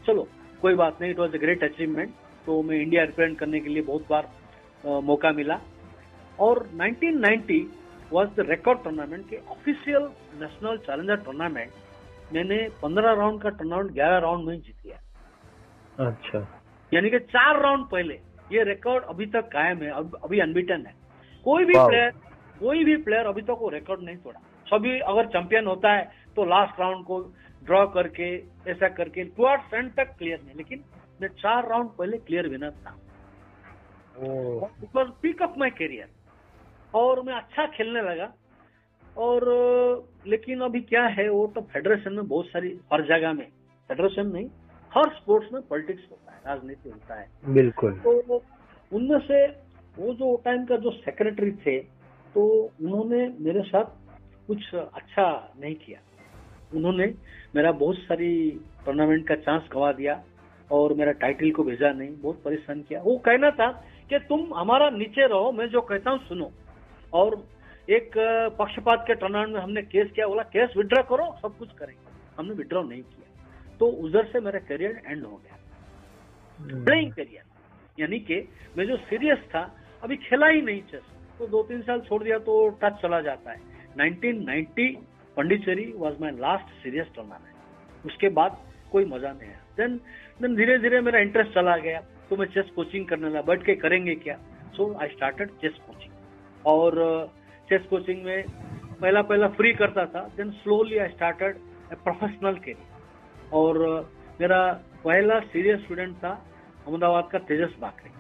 [0.05, 0.27] चलो
[0.61, 2.13] कोई बात नहीं it was a great achievement
[2.45, 4.29] तो मैं इंडिया रिप्रेजेंट करने के लिए बहुत बार
[4.83, 5.59] आ, मौका मिला।
[6.39, 7.61] और 1990
[8.11, 10.03] वॉज़ द रिकॉर्ड टूर्नामेंट के ऑफिशियल
[10.41, 11.71] नेशनल चैलेंजर टूर्नामेंट
[12.33, 16.39] मैंने 15 राउंड का टूर्नामेंट 11 राउंड में जीत गया अच्छा।
[16.91, 18.13] यानी कि चार राउंड पहले।
[18.51, 20.93] ये रिकॉर्ड अभी तक कायम है अभी अनबिटन है।
[21.45, 22.11] कोई भी प्लेयर
[22.59, 26.45] कोई भी प्लेयर अभी तक वो रिकॉर्ड नहीं तोड़ा। सभी अगर चैंपियन होता है तो
[26.45, 27.19] लास्ट राउंड को
[27.63, 28.35] ड्रॉ करके
[28.71, 30.83] ऐसा करके टुवर्ड्स एंड तक क्लियर नहीं। लेकिन
[31.21, 32.95] मैं चार राउंड पहले क्लियर विनर था।
[34.19, 36.07] Because peak of my career
[36.93, 38.33] और मैं अच्छा खेलने लगा।
[39.17, 39.43] और
[40.27, 43.45] लेकिन अभी क्या है वो तो फेडरेशन में बहुत सारी हर जगह में।
[43.89, 44.47] फेडरेशन नहीं
[44.97, 48.41] हर स्पोर्ट्स में पॉलिटिक्स होता है राजनीति होता है। बिल्कुल। तो
[48.91, 49.45] उनमें से
[49.97, 51.77] वो जो टाइम का जो सेक्रेटरी थे
[52.35, 52.43] तो
[52.81, 53.85] उन्होंने मेरे साथ
[54.47, 55.25] कुछ अच्छा
[55.59, 55.99] नहीं किया।
[56.75, 57.05] उन्होंने
[57.55, 58.29] मेरा बहुत सारी
[58.85, 60.21] टूर्नामेंट का चांस गवा दिया
[60.69, 63.69] और मेरा टाइटल को भेजा नहीं बहुत परेशान किया। वो कहना था
[64.09, 66.49] कि तुम हमारा नीचे रहो मैं जो कहता हूँ सुनो।
[67.13, 67.35] और
[67.89, 68.11] एक
[68.59, 72.53] पक्षपात के टूर्नामेंट में हमने केस किया बोला केस विड्रॉ करो सब कुछ करेंगे। हमने
[72.53, 73.26] विड्रॉ नहीं किया।
[73.79, 75.55] तो उधर से मेरा करियर एंड हो गया।
[76.59, 77.43] प्लेइंग हम्म। करियर
[77.97, 79.61] यानी कि मैं जो सीरियस था
[80.03, 81.03] अभी खेला ही नहीं चेस
[81.39, 83.59] तो दो तीन साल छोड़ दिया तो टच चला जाता है।
[83.97, 84.87] 1990
[85.37, 88.57] Pondicherry was my last serious tournament उसके बाद
[88.91, 89.97] कोई मज़ा नहीं आया। देन
[90.41, 93.75] देन धीरे धीरे मेरा इंटरेस्ट चला गया। तो मैं चेस कोचिंग करने लगा। बैठ के
[93.75, 94.37] करेंगे क्या?
[94.75, 96.13] So I started chess coaching
[96.65, 96.91] और
[97.69, 98.43] चेस uh, कोचिंग में
[99.01, 101.57] पहला पहला फ्री करता था। Then slowly I started
[102.03, 102.86] professional career
[103.53, 103.77] और
[104.41, 104.59] मेरा
[105.03, 106.29] पहला सीरियस स्टूडेंट था
[106.87, 108.11] अहमदाबाद का तेजस बाकरे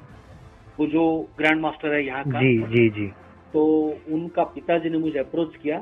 [0.79, 1.03] वो जो
[1.37, 3.07] ग्रैंड मास्टर है यहाँ का। जी जी जी।
[3.53, 3.63] तो
[4.11, 5.77] उनका पिताजी ने मुझे अप्रोच किया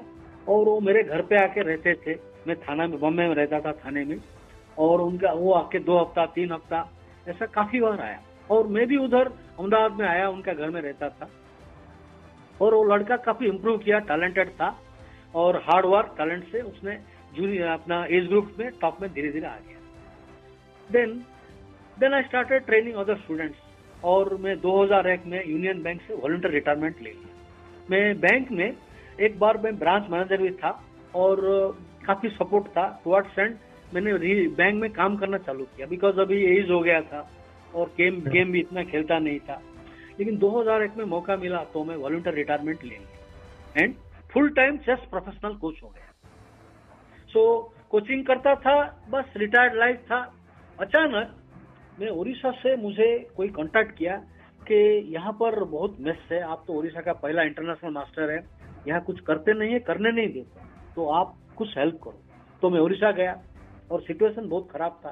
[0.50, 2.16] और वो मेरे घर पे आके रहते थे।
[2.48, 4.18] मैं थाना में बम्बे में रहता था थाने में।
[4.78, 6.80] और उनका वो आके दो हफ़्ता तीन हफ़्ता
[7.28, 8.20] ऐसा काफ़ी बार आया।
[8.52, 11.30] और मैं भी उधर अहमदाबाद में आया उनका घर में रहता था।
[12.62, 14.76] और वो लड़का काफ़ी इम्प्रूव किया टैलेंटेड था।
[15.36, 16.98] और हार्ड वर्क टैलेंट से उसने
[17.36, 19.80] जूनियर अपना एज ग्रुप में टॉप में धीरे धीरे आ गया।
[20.90, 21.14] Then
[21.98, 27.02] then I started training other students और मैं 2001 में यूनियन बैंक से वॉलंटियर रिटायरमेंट
[27.02, 27.34] ले लिया।
[27.92, 28.72] मैं बैंक में
[29.20, 30.72] एक बार मैं ब्रांच मैनेजर भी था
[31.16, 31.42] और
[32.06, 33.56] काफ़ी सपोर्ट था। टुवर्ड्स एंड
[33.94, 34.14] मैंने
[34.58, 37.30] बैंक में काम करना चालू किया बिकॉज़ अभी एज हो गया था
[37.76, 39.62] और गेम गेम भी इतना खेलता नहीं था।
[40.20, 43.94] लेकिन 2001 में मौका मिला तो मैं वॉलंटियर रिटायरमेंट ले लिया। And
[44.34, 46.12] full time chess professional coach हो गया।
[47.36, 48.74] सो so, कोचिंग करता था
[49.12, 50.20] बस रिटायर्ड लाइफ था।
[50.80, 51.32] अचानक
[52.00, 54.16] मैं उड़ीसा से मुझे कोई कांटेक्ट किया
[54.62, 54.76] कि
[55.14, 58.38] यहाँ पर बहुत मेस है। आप तो उड़ीसा का पहला इंटरनेशनल मास्टर है।
[58.88, 60.64] यहाँ कुछ करते नहीं है करने नहीं देते
[60.96, 62.22] तो आप कुछ हेल्प करो।
[62.62, 63.34] तो मैं उड़ीसा गया
[63.92, 65.12] और सिचुएशन बहुत खराब था।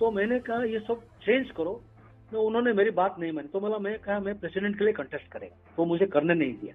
[0.00, 1.80] तो मैंने कहा ये सब चेंज करो।
[2.32, 5.32] तो उन्होंने मेरी बात नहीं मानी। तो मतलब मैं कहा मैं प्रेसिडेंट के लिए कंटेस्ट
[5.32, 6.74] करेगा तो मुझे करने नहीं दिया।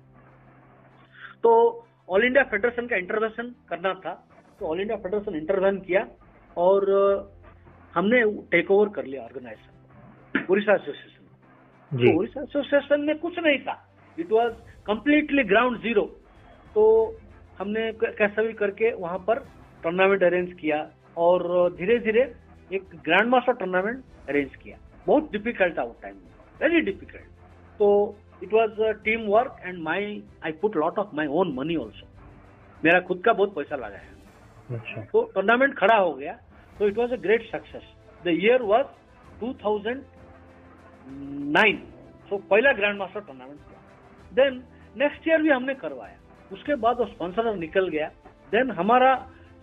[1.43, 1.53] तो
[2.09, 4.13] ऑल इंडिया फेडरेशन का इंटरवेंशन करना था।
[4.59, 6.07] तो ऑल इंडिया फेडरेशन इंटरवेन किया
[6.57, 6.81] और
[7.95, 13.75] हमने टेक ओवर कर लिया ऑर्गेनाइजेशन उड़ीसा एसोसिएशन तो उड़ीसा एसोसिएशन में कुछ नहीं था।
[14.17, 14.53] It was
[14.87, 16.01] completely ground zero
[16.75, 16.83] तो
[17.59, 19.39] हमने कैसा भी करके वहाँ पर
[19.83, 20.77] टूर्नामेंट अरेंज किया
[21.17, 21.41] और
[21.77, 22.21] धीरे धीरे
[22.71, 26.21] एक ग्रैंड मास्टर टूर्नामेंट अरेंज किया। बहुत डिफ़िकल्ट था उस टाइम में।
[26.61, 27.25] वेरी डिफ़िकल्ट
[27.79, 27.87] तो
[28.43, 32.07] it was team work and my I put lot of my own money also
[32.83, 34.17] मेरा खुद का बहुत पैसा लगाया।
[34.69, 36.33] अच्छा। तो टूर्नामेंट खड़ा हो गया।
[36.79, 37.83] तो it was a great success
[38.23, 38.87] the year was
[39.39, 40.03] two thousand
[41.57, 41.77] nine
[42.29, 44.63] so पहला ग्रैंड मास्टर टूर्नामेंट हुआ। देन
[44.95, 46.17] नेक्स्ट ईयर भी हमने करवाया।
[46.51, 48.07] उसके बाद वो स्पॉन्सर निकल गया।
[48.51, 49.15] देन हमारा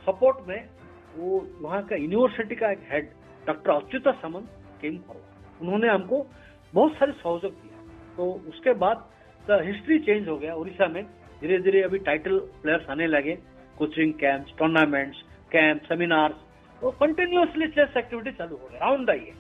[0.06, 0.68] सपोर्ट में
[1.16, 3.10] वो वहाँ का यूनिवर्सिटी का एक head
[3.46, 4.48] doctor Achyuta Samanta
[4.80, 6.26] came forward उन्होंने हमको
[6.74, 7.76] बहुत सारे सहयोग दिया।
[8.16, 9.08] तो उसके बाद
[9.40, 11.02] द हिस्ट्री चेंज हो गया। उड़ीसा में
[11.40, 13.34] धीरे धीरे अभी टाइटल प्लेयर्स आने लगे।
[13.78, 16.36] Coaching camps tournaments camp seminars
[16.82, 19.34] तो कंटिन्यूसली चेस एक्टिविटी चालू हो गया राउंड द ईयर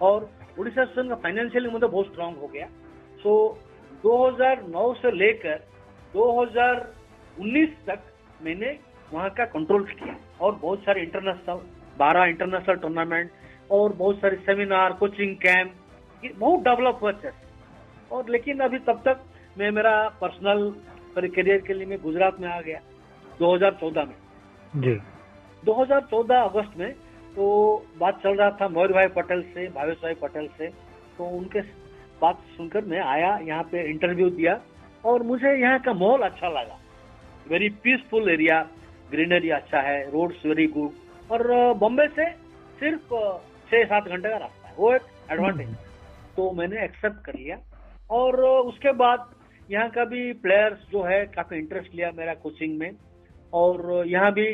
[0.00, 2.66] और उड़ीसा का फाइनेंशियली मुझे बहुत स्ट्रांग हो गया।
[3.22, 3.64] सो so,
[4.04, 5.56] 2009 से लेकर
[6.14, 7.98] 2019 तक
[8.42, 8.78] मैंने
[9.12, 11.60] वहाँ का कंट्रोल किया। और बहुत सारे इंटरनेशनल
[11.98, 13.30] बारह इंटरनेशनल टूर्नामेंट
[13.70, 15.72] और बहुत सारे सेमिनार कोचिंग कैंप
[16.36, 17.34] बहुत डेवलप हुआ चेस
[18.12, 19.24] और लेकिन अभी तब तक
[19.58, 20.74] मैं मेरा पर्सनल
[21.18, 22.80] करियर के लिए मैं गुजरात में आ गया।
[23.38, 24.16] 2014 में।
[24.76, 24.94] जी।
[25.62, 26.92] 2014 अगस्त में
[27.36, 27.46] तो
[27.98, 30.68] बात चल रहा था मयूर भाई पटेल से भावेश भाई पटेल से
[31.18, 31.60] तो उनके
[32.20, 34.60] बात सुनकर मैं आया यहाँ पे इंटरव्यू दिया
[35.04, 36.78] और मुझे यहाँ का माहौल अच्छा लगा।
[37.48, 38.60] वेरी पीसफुल एरिया
[39.10, 41.42] ग्रीनरी अच्छा है रोड्स वेरी गुड और
[41.78, 42.30] बॉम्बे से
[42.80, 43.14] सिर्फ़
[43.70, 45.74] छह सात घंटे का रास्ता है वो एक एडवांटेज।
[46.36, 47.56] तो मैंने एक्सेप्ट कर लिया
[48.10, 49.30] और उसके बाद
[49.68, 52.90] यहाँ का भी प्लेयर्स जो है काफ़ी इंटरेस्ट लिया मेरा कोचिंग में।
[53.54, 54.48] और यहाँ भी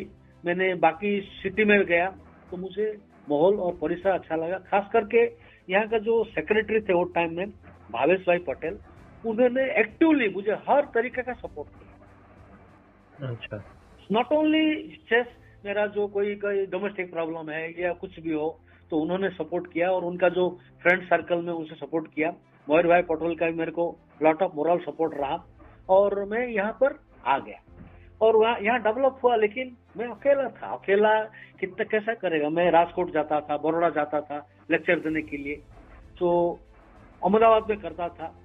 [0.45, 2.07] मैंने बाकी सिटी में गया
[2.51, 2.87] तो मुझे
[3.29, 5.25] माहौल और परिसर अच्छा लगा। खास करके
[5.69, 7.51] यहाँ का जो सेक्रेटरी थे वो टाइम में
[7.91, 8.79] भावेश भाई पटेल
[9.25, 13.63] उन्होंने एक्टिवली मुझे हर तरीके का सपोर्ट किया। अच्छा।
[14.11, 14.67] नॉट ओनली
[15.09, 15.27] चेस
[15.65, 18.49] मेरा जो कोई कोई डोमेस्टिक प्रॉब्लम है या कुछ भी हो
[18.91, 20.49] तो उन्होंने सपोर्ट किया और उनका जो
[20.83, 22.31] फ्रेंड सर्कल में उनसे सपोर्ट किया।
[22.67, 23.85] मोहर भाई पटेल का भी मेरे को
[24.23, 25.37] लॉट ऑफ़ मोरल सपोर्ट रहा
[25.89, 27.61] और मैं यहाँ पर आ गया।
[28.22, 31.24] और वहाँ यहाँ डेवलप हुआ लेकिन मैं अकेला था। अकेला
[31.61, 32.48] कितना कैसा करेगा?
[32.48, 35.54] मैं राजकोट जाता था बड़ोड़ा जाता था लेक्चर देने के लिए।
[36.18, 36.59] तो
[37.24, 38.37] अहमदाबाद में करता था।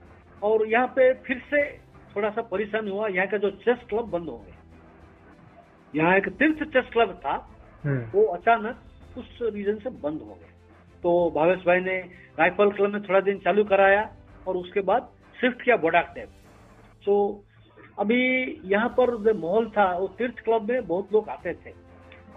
[0.44, 1.78] और यहाँ पे फिर से
[2.16, 4.56] थोड़ा सा परेशान हुआ। यहाँ का जो चेस क्लब बंद हो गया।
[5.96, 8.82] यहाँ एक तीर्थ चेस क्लब था। हम्म। वो अचानक
[9.18, 10.52] उस रीजन से बंद हो गया।
[11.04, 11.98] तो भावेश भाई ने
[12.40, 14.16] राइफल क्लब में थोड़ा दिन चालू कराया
[14.48, 15.10] और उसके बाद
[15.42, 16.28] शिफ्ट किया बोडाक डैम
[17.06, 17.45] तो
[17.98, 18.22] अभी
[18.66, 21.74] यहाँ पर जो माहौल था वो तीर्थ क्लब में बहुत लोग आते थे।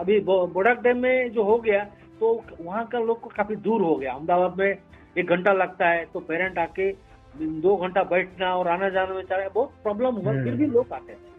[0.00, 1.84] अभी बोडाक डैम में जो हो गया
[2.20, 4.76] तो वहाँ का लोग को काफ़ी दूर हो गया। अहमदाबाद में
[5.16, 6.90] एक घंटा लगता है तो पेरेंट आके
[7.34, 11.12] दो घंटा बैठना और आना जाना में चाहे बहुत प्रॉब्लम हुआ फिर भी लोग आते
[11.12, 11.36] थे।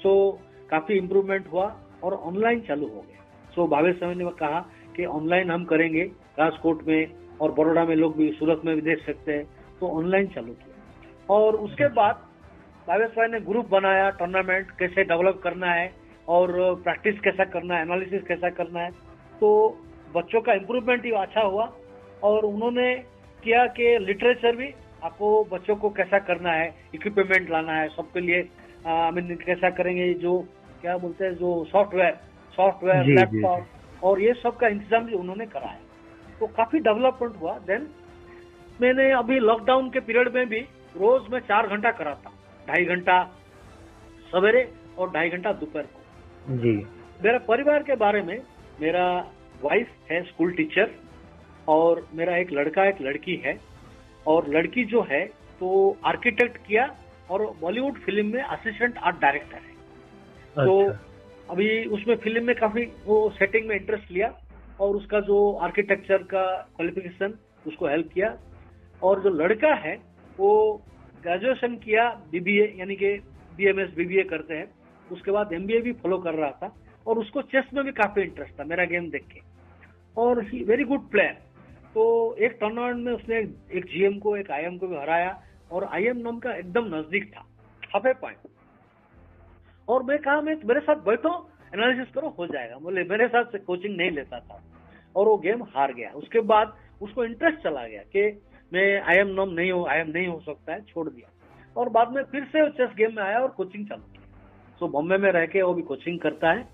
[0.00, 0.40] सो
[0.70, 1.64] काफ़ी इम्प्रूवमेंट हुआ
[2.04, 4.60] और ऑनलाइन चालू हो गया। सो भावेश समय ने कहा
[4.96, 6.02] कि ऑनलाइन हम करेंगे
[6.38, 9.44] राजकोट में और बड़ोड़ा में लोग भी सूरत में भी देख सकते हैं।
[9.80, 12.22] तो ऑनलाइन चालू किया। और उसके बाद
[12.90, 15.84] भावेश भाई ने ग्रुप बनाया टूर्नामेंट कैसे डेवलप करना है
[16.28, 16.52] और
[16.84, 18.90] प्रैक्टिस कैसा करना है एनालिसिस कैसा करना है।
[19.40, 19.50] तो
[20.14, 21.66] बच्चों का इम्प्रूवमेंट ही अच्छा हुआ
[22.22, 22.86] और उन्होंने
[23.44, 24.72] किया कि लिटरेचर भी
[25.04, 28.40] आपको बच्चों को कैसा करना है इक्विपमेंट लाना है सबके लिए
[28.86, 30.34] आई मीन कैसा करेंगे जो
[30.82, 32.18] क्या बोलते हैं जो सॉफ्टवेयर
[32.58, 35.80] सॉफ्टवेयर लैपटॉप और ये सब का इंतज़ाम भी उन्होंने करा है
[36.40, 37.88] तो काफ़ी डेवलपमेंट हुआ। देन
[38.80, 40.60] मैंने अभी लॉकडाउन के पीरियड में भी
[40.96, 42.38] रोज में चार घंटा करा था
[42.70, 43.22] ढाई घंटा
[44.32, 44.62] सवेरे
[44.98, 46.74] और ढाई घंटा दोपहर को। जी।
[47.22, 48.38] मेरा परिवार के बारे में
[48.80, 49.06] मेरा
[49.62, 50.90] वाइफ है स्कूल टीचर
[51.68, 53.58] और मेरा एक लड़का एक लड़की है
[54.26, 55.24] और लड़की जो है
[55.60, 55.68] तो
[56.06, 56.84] आर्किटेक्ट किया
[57.30, 59.74] और बॉलीवुड फ़िल्म में असिस्टेंट आर्ट डायरेक्टर है।
[60.56, 64.32] तो अच्छा। तो अभी उसमें फ़िल्म में काफ़ी वो सेटिंग में इंटरेस्ट लिया
[64.80, 66.44] और उसका जो आर्किटेक्चर का
[66.76, 67.34] क्वालिफिकेशन
[67.66, 68.34] उसको हेल्प किया
[69.02, 69.94] और जो लड़का है
[70.38, 70.50] वो
[71.22, 73.12] ग्रेजुएशन किया बीबीए यानी कि
[73.56, 74.68] बीएमएस बीबीए करते हैं।
[75.12, 76.74] उसके बाद एमबीए भी फॉलो कर रहा था
[77.06, 79.40] और उसको चेस में भी काफ़ी इंटरेस्ट था, मेरा गेम देख के।
[80.16, 81.32] और ही वेरी गुड प्लेयर
[81.94, 82.02] तो
[82.36, 83.38] एक टूर्नामेंट में उसने
[83.72, 87.44] एक जीएम को, एक आईएम को भी हराया और आईएम नाम का एकदम नज़दीक था
[87.94, 88.48] हाफ़ ए पॉइंट
[89.88, 91.32] और मैं कहा, मैं मेरे साथ बैठो
[91.74, 94.62] एनालिसिस करो, हो जाएगा। बोले, मेरे साथ से कोचिंग नहीं लेता था।
[95.16, 98.22] और वो गेम हार गया। उसके बाद उसको इंटरेस्ट चला गया कि
[98.72, 101.28] मैं आई एम नॉम नहीं हो आई एम नहीं हो सकता है छोड़ दिया।
[101.76, 104.26] और बाद में फिर से चेस गेम में आया और कोचिंग चालू किया।
[104.80, 106.68] सो so, बॉम्बे में रह के वो भी कोचिंग करता है।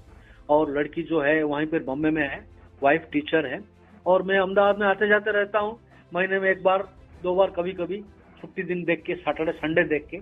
[0.50, 2.44] और लड़की जो है वहीं पर बॉम्बे में है
[2.82, 3.60] वाइफ टीचर है।
[4.06, 5.78] और मैं अहमदाबाद में आते जाते रहता हूँ
[6.12, 6.82] महीने में एक बार
[7.22, 8.00] दो बार कभी कभी
[8.40, 10.18] छुट्टी दिन देख के सैटरडे संडे देख के।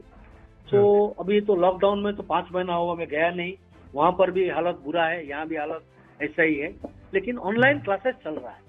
[0.70, 3.52] तो अभी तो लॉकडाउन में तो पाँच महीना हुआ मैं गया नहीं।
[3.94, 6.74] वहाँ पर भी हालत बुरा है यहाँ भी हालत ऐसा ही है।
[7.14, 8.62] लेकिन ऑनलाइन क्लासेस चल रहा है।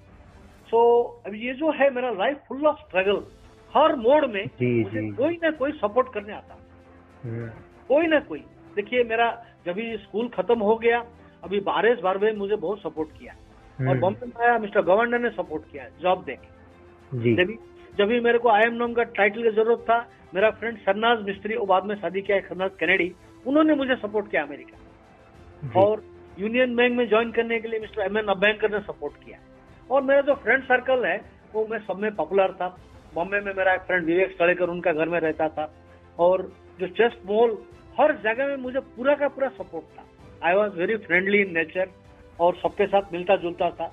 [0.66, 3.22] सो so, अभी ये जो है मेरा लाइफ फुल ऑफ़ स्ट्रगल
[3.72, 5.10] हर मोड में जी, मुझे जी.
[5.12, 6.56] कोई ना कोई सपोर्ट करने आता
[7.24, 7.48] हम्म।
[7.88, 8.38] कोई ना कोई।
[8.76, 9.28] देखिए मेरा
[9.66, 10.98] जब स्कूल खत्म हो गया
[11.44, 15.30] अभी बारिश बारवे मुझे बहुत सपोर्ट किया। और हम्म। बॉम्बे में आया मिस्टर गवर्नर ने
[15.30, 16.38] सपोर्ट किया जॉब दे
[17.12, 17.56] जब
[17.98, 19.98] जब भी मेरे को आई एम नोम का टाइटल की ज़रूरत था
[20.34, 23.12] मेरा फ्रेंड सरनाज मिस्त्री और बाद में शादी किया सरनाज कैनेडी
[23.46, 26.02] उन्होंने मुझे सपोर्ट किया अमेरिका। और
[26.38, 29.38] यूनियन बैंक में ज्वाइन करने के लिए मिस्टर एम एन अबैंकर ने सपोर्ट किया।
[29.90, 31.20] और मेरा जो फ्रेंड सर्कल है
[31.54, 32.68] वो मैं सब में पॉपुलर था।
[33.14, 35.74] बॉम्बे में मेरा एक फ्रेंड विवेक स्टड़ेकर उनका घर में रहता था।
[36.18, 37.58] और जो चेस्ट मॉल
[38.00, 40.04] हर जगह में मुझे पूरा का पूरा सपोर्ट था।
[40.48, 41.88] I was very friendly in nature
[42.40, 43.86] और सबके साथ मिलता जुलता था।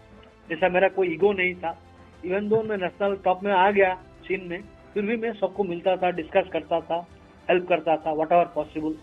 [0.50, 1.78] जैसा मेरा कोई ईगो नहीं था।
[2.26, 3.94] इवन दो मैं नेशनल टॉप में आ गया
[4.28, 4.62] चीन में
[4.94, 7.08] फिर भी मैं सबको मिलता था डिस्कस करता था
[7.50, 8.96] हेल्प करता था वट एवर पॉसिबल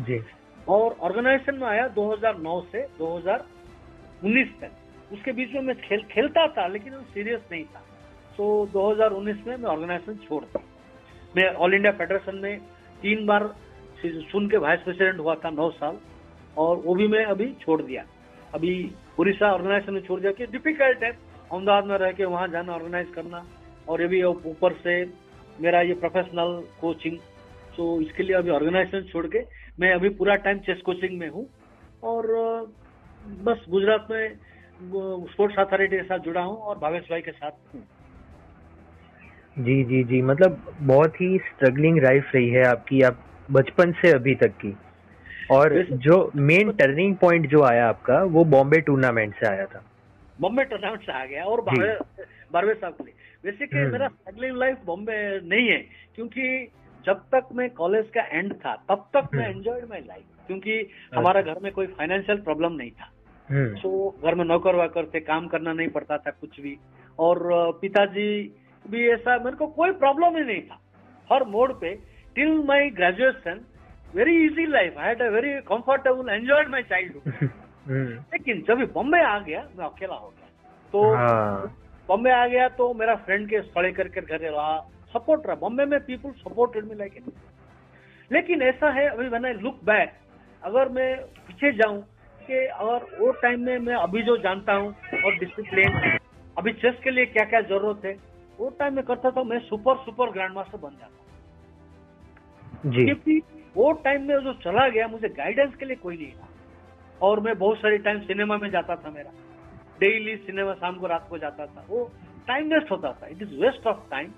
[0.00, 0.20] जी।
[0.68, 4.70] और ऑर्गेनाइजेशन में आया 2009 से 2019 तक।
[5.12, 7.82] उसके बीच में मैं खेल, खेलता था, लेकिन सीरियस नहीं था।
[8.38, 10.60] तो 2019 में मैं ऑर्गेनाइजेशन छोड़ दी
[11.36, 12.58] मैं ऑल इंडिया फेडरेशन में
[13.02, 13.54] तीन बार
[14.04, 15.98] सुन के वाइस प्रेसिडेंट हुआ था नौ साल,
[16.56, 18.04] और वो भी मैं अभी छोड़ दिया।
[18.54, 18.72] अभी
[19.18, 23.08] उड़ीसा ऑर्गेनाइजेशन में छोड़ दिया कि डिफ़िकल्ट है, अहमदाबाद में रह के वहाँ जाना ऑर्गेनाइज
[23.14, 23.44] करना,
[23.88, 24.94] और ये भी ऊपर से
[25.60, 27.18] मेरा ये प्रोफेशनल कोचिंग
[27.76, 29.40] तो इसके लिए अभी ऑर्गेनाइजेशन छोड़ के
[29.80, 31.46] मैं अभी पूरा टाइम चेस कोचिंग में हूँ।
[32.02, 32.26] और,
[33.42, 34.36] बस गुजरात में
[34.82, 37.82] स्पोर्ट्स अथॉरिटी के साथ जुड़ा हूँ और भावेश भाई के साथ हूँ।
[39.58, 44.34] जी जी जी। मतलब बहुत ही स्ट्रगलिंग लाइफ रही है आपकी आप बचपन से अभी
[44.34, 44.76] तक की।
[45.50, 49.82] और जो मेन टर्निंग पॉइंट जो आया आपका वो बॉम्बे टूर्नामेंट से आया था।
[50.40, 53.14] बॉम्बे टूर्नामेंट से आ गया और बारहवें साहब के लिए।
[53.44, 55.78] वैसे कि हम्म। मेरा स्ट्रगलिंग लाइफ बॉम्बे नहीं है
[56.14, 56.68] क्योंकि
[57.04, 61.18] जब तक मैं कॉलेज का एंड था तब तक मैं एंजॉयड माई लाइफ क्योंकि अच्छा।
[61.18, 63.10] हमारा घर में कोई फाइनेंशियल प्रॉब्लम नहीं था।
[63.48, 63.90] तो
[64.24, 66.76] घर में नौकर वाकर थे काम करना नहीं पड़ता था कुछ भी।
[67.18, 67.38] और
[67.80, 68.28] पिताजी
[68.84, 70.78] भी ऐसा मेरे को कोई प्रॉब्लम ही नहीं था।
[71.30, 71.94] हर मोड पे
[72.36, 73.60] till my graduation
[74.14, 77.48] very easy life I had a very comfortable enjoyed my childhood
[78.32, 80.48] लेकिन जब बॉम्बे आ गया मैं अकेला हो गया।
[80.92, 81.76] तो हाँ।
[82.08, 84.78] बॉम्बे आ गया तो मेरा फ्रेंड के सड़े करके घर रहा।
[85.14, 87.22] सपोर्ट रहा। बॉम्बे में पीपल सपोर्टेड मी लाइक
[88.30, 90.12] लेकिन ऐसा है अभी मैंने लुक बैक
[90.62, 91.14] अगर मैं
[91.46, 92.02] पीछे जाऊँ
[92.46, 96.18] कि अगर वो टाइम में मैं अभी जो जानता हूँ और डिसिप्लिन
[96.58, 98.16] अभी चेस के लिए क्या क्या ज़रूरत है
[98.60, 101.18] वो टाइम में करता था मैं सुपर सुपर ग्रैंड मास्टर बन जाता
[102.86, 103.42] जी। क्योंकि
[103.76, 106.48] वो टाइम में जो चला गया मुझे गाइडेंस के लिए कोई नहीं था।
[107.22, 109.30] और मैं बहुत सारी टाइम सिनेमा में जाता था मेरा।
[110.00, 112.12] डेली सिनेमा शाम को रात को जाता था। वो
[112.46, 114.32] टाइम वेस्ट होता था। It is waste of time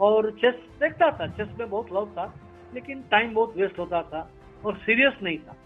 [0.00, 2.34] और चेस देखता था। चेस में बहुत लव था।
[2.74, 4.30] लेकिन टाइम बहुत वेस्ट होता था।
[4.64, 5.56] और सीरियस नहीं था।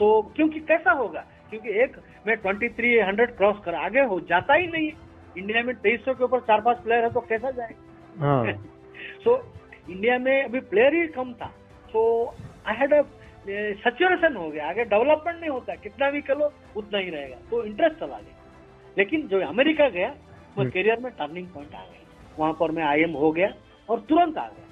[0.00, 1.20] सो so, क्योंकि कैसा होगा?
[1.50, 1.96] क्योंकि एक
[2.26, 4.92] मैं ट्वेंटी थ्री हंड्रेड क्रॉस कर आगे हो जाता ही नहीं।
[5.38, 7.74] इंडिया में तेईस सौ के ऊपर चार पाँच प्लेयर है तो कैसा जाए?
[9.24, 9.52] सो
[9.90, 11.46] इंडिया में अभी प्लेयर ही कम था।
[11.92, 12.34] सो
[12.66, 13.02] आई हैड अ
[13.84, 17.96] सचुरेशन हो गया। आगे डेवलपमेंट नहीं होता। कितना भी करो उतना ही रहेगा। तो इंटरेस्ट
[17.96, 18.36] चला गया।
[18.98, 20.08] लेकिन जो अमेरिका गया
[20.58, 23.48] वो करियर हम्म। में टर्निंग पॉइंट आ गया। वहाँ पर मैं आईएम हो गया
[23.88, 24.66] और तुरंत आ गया।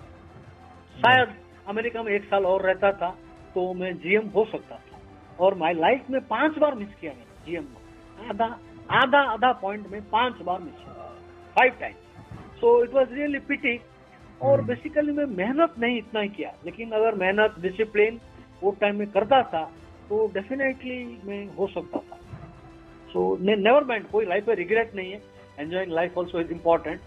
[0.98, 1.28] शायद
[1.68, 3.10] अमेरिका में एक साल और रहता था
[3.54, 4.80] तो मैं जीएम हो सकता था।
[5.40, 8.46] और माय लाइफ में पाँच बार मिस किया मैंने जीएम में आधा
[8.98, 11.10] आधा आधा पॉइंट में पाँच बार मिस किया
[11.56, 13.78] five times so it was really pity
[14.42, 18.20] और बेसिकली हम्म। मैं मेहनत नहीं इतना ही किया। लेकिन अगर मेहनत डिसिप्लिन
[18.62, 19.64] वो टाइम में करता था
[20.08, 22.16] तो डेफिनेटली मैं हो सकता था।
[23.12, 25.20] सो नेवर माइंड कोई लाइफ में रिग्रेट नहीं है।
[25.58, 27.00] Enjoying life also is important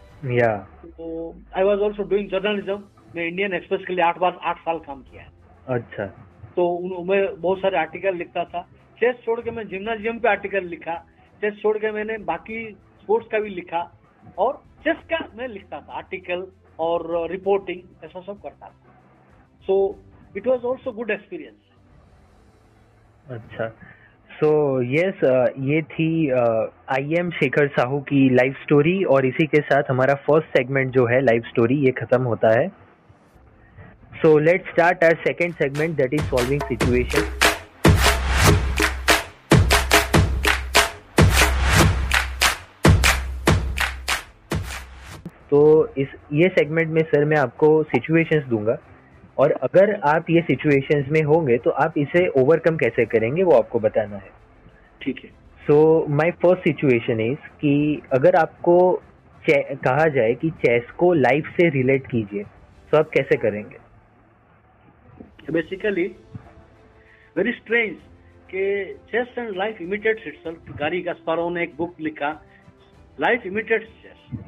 [0.97, 2.83] तो I was also doing journalism
[3.15, 5.29] मैं इंडियन एक्सप्रेस के लिए आठ बार आठ साल काम किया है।
[5.75, 6.05] अच्छा।
[6.55, 8.61] तो मैं बहुत सारे आर्टिकल लिखता था।
[8.99, 10.95] चेस छोड़ के मैं जिम्नाजियम पे आर्टिकल लिखा।
[11.41, 12.65] चेस छोड़ के मैंने बाकी
[13.01, 13.81] स्पोर्ट्स का भी लिखा।
[14.37, 16.45] और चेस का मैं लिखता था आर्टिकल
[16.79, 18.75] और रिपोर्टिंग ऐसा सब करता था।
[19.63, 19.77] So
[20.37, 21.55] it was also good experience
[23.29, 23.67] अच्छा।
[24.31, 26.29] So so, yes yes, uh, ये थी
[26.91, 31.05] आई एम शेखर साहू की लाइफ स्टोरी और इसी के साथ हमारा फ़र्स्ट सेगमेंट जो
[31.05, 32.67] है लाइफ स्टोरी ये खत्म होता है।
[34.21, 37.21] So let's start our second segment that is solving situation
[45.51, 45.61] तो
[45.97, 48.77] इस ये सेगमेंट में सर मैं आपको सिचुएशंस दूँगा।
[49.37, 53.79] और अगर आप ये सिचुएशंस में होंगे तो आप इसे ओवरकम कैसे करेंगे वो आपको
[53.79, 54.29] बताना है।
[55.01, 55.29] ठीक है।
[55.61, 58.79] So my first situation is कि अगर आपको
[59.43, 62.43] कहा जाए कि चेस को लाइफ से रिलेट कीजिए
[62.91, 63.77] तो आप कैसे करेंगे?
[65.49, 66.05] बेसिकली
[67.35, 67.95] वेरी स्ट्रेंज
[68.49, 68.63] कि
[69.11, 72.29] chess and life imitates itself Garry Kasparov ने एक बुक लिखा
[73.19, 74.39] लाइफ इमिटेट्स चेस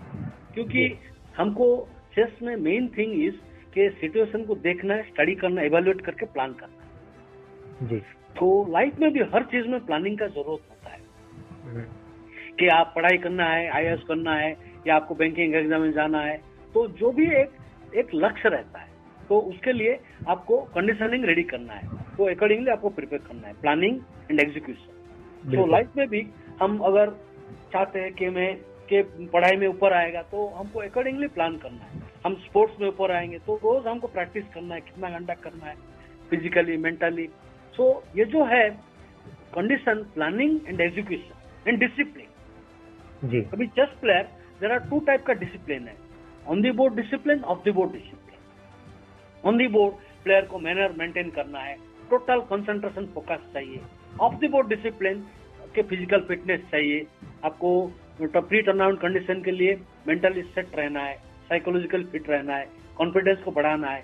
[0.54, 1.00] क्योंकि
[1.38, 3.36] हमको चेस में मेन थिंग इज़
[3.74, 8.00] के सिचुएशन को देखना है स्टडी करना एवेल्युएट करके प्लान करना। जी।
[8.40, 11.02] तो लाइफ में भी हर चीज़ में प्लानिंग का ज़रूरत होता है।
[11.64, 11.86] हम्म।
[12.60, 16.38] कि आप पढ़ाई करना है आई करना है या आपको बैंकिंग एग्ज़ाम में जाना है
[16.74, 17.52] तो जो भी एक
[17.96, 18.92] एक लक्ष्य रहता है।
[19.34, 24.00] तो उसके लिए आपको कंडीशनिंग रेडी करना है। तो अकॉर्डिंगली आपको प्रिपेयर करना है। प्लानिंग
[24.32, 26.22] एंड एग्जीक्यूशन तो लाइफ में भी
[26.62, 27.10] हम अगर
[27.74, 28.54] चाहते हैं कि मैं
[28.90, 33.12] के पढ़ाई में ऊपर आएगा तो हमको अकॉर्डिंगली प्लान करना है। हम स्पोर्ट्स में ऊपर
[33.12, 35.76] आएँगे तो रोज हमको प्रैक्टिस करना है कितना घंटा करना है
[36.30, 37.28] फिजिकली मेंटली
[37.76, 38.70] सो ये जो है
[39.56, 44.30] condition planning and education and discipline जी। अभी chess player
[44.62, 45.96] there are two type का डिसिप्लिन है।
[46.48, 48.23] On the board discipline off the board discipline
[49.44, 51.76] on the board player को मैनर मेंटेन करना है।
[52.10, 53.82] टोटल कंसंट्रेशन फोकस चाहिए।
[54.22, 55.20] ऑफ़ दी बोर्ड डिसिप्लिन
[55.76, 57.06] के physical fitness चाहिए।
[57.46, 57.70] आपको
[58.22, 59.76] प्री टर्नआउट कंडीशन के लिए
[60.08, 61.16] मेंटली सेट रहना है
[61.50, 62.68] साइकोलॉजिकल फिट रहना है
[62.98, 64.02] कॉन्फिडेंस को बढ़ाना है।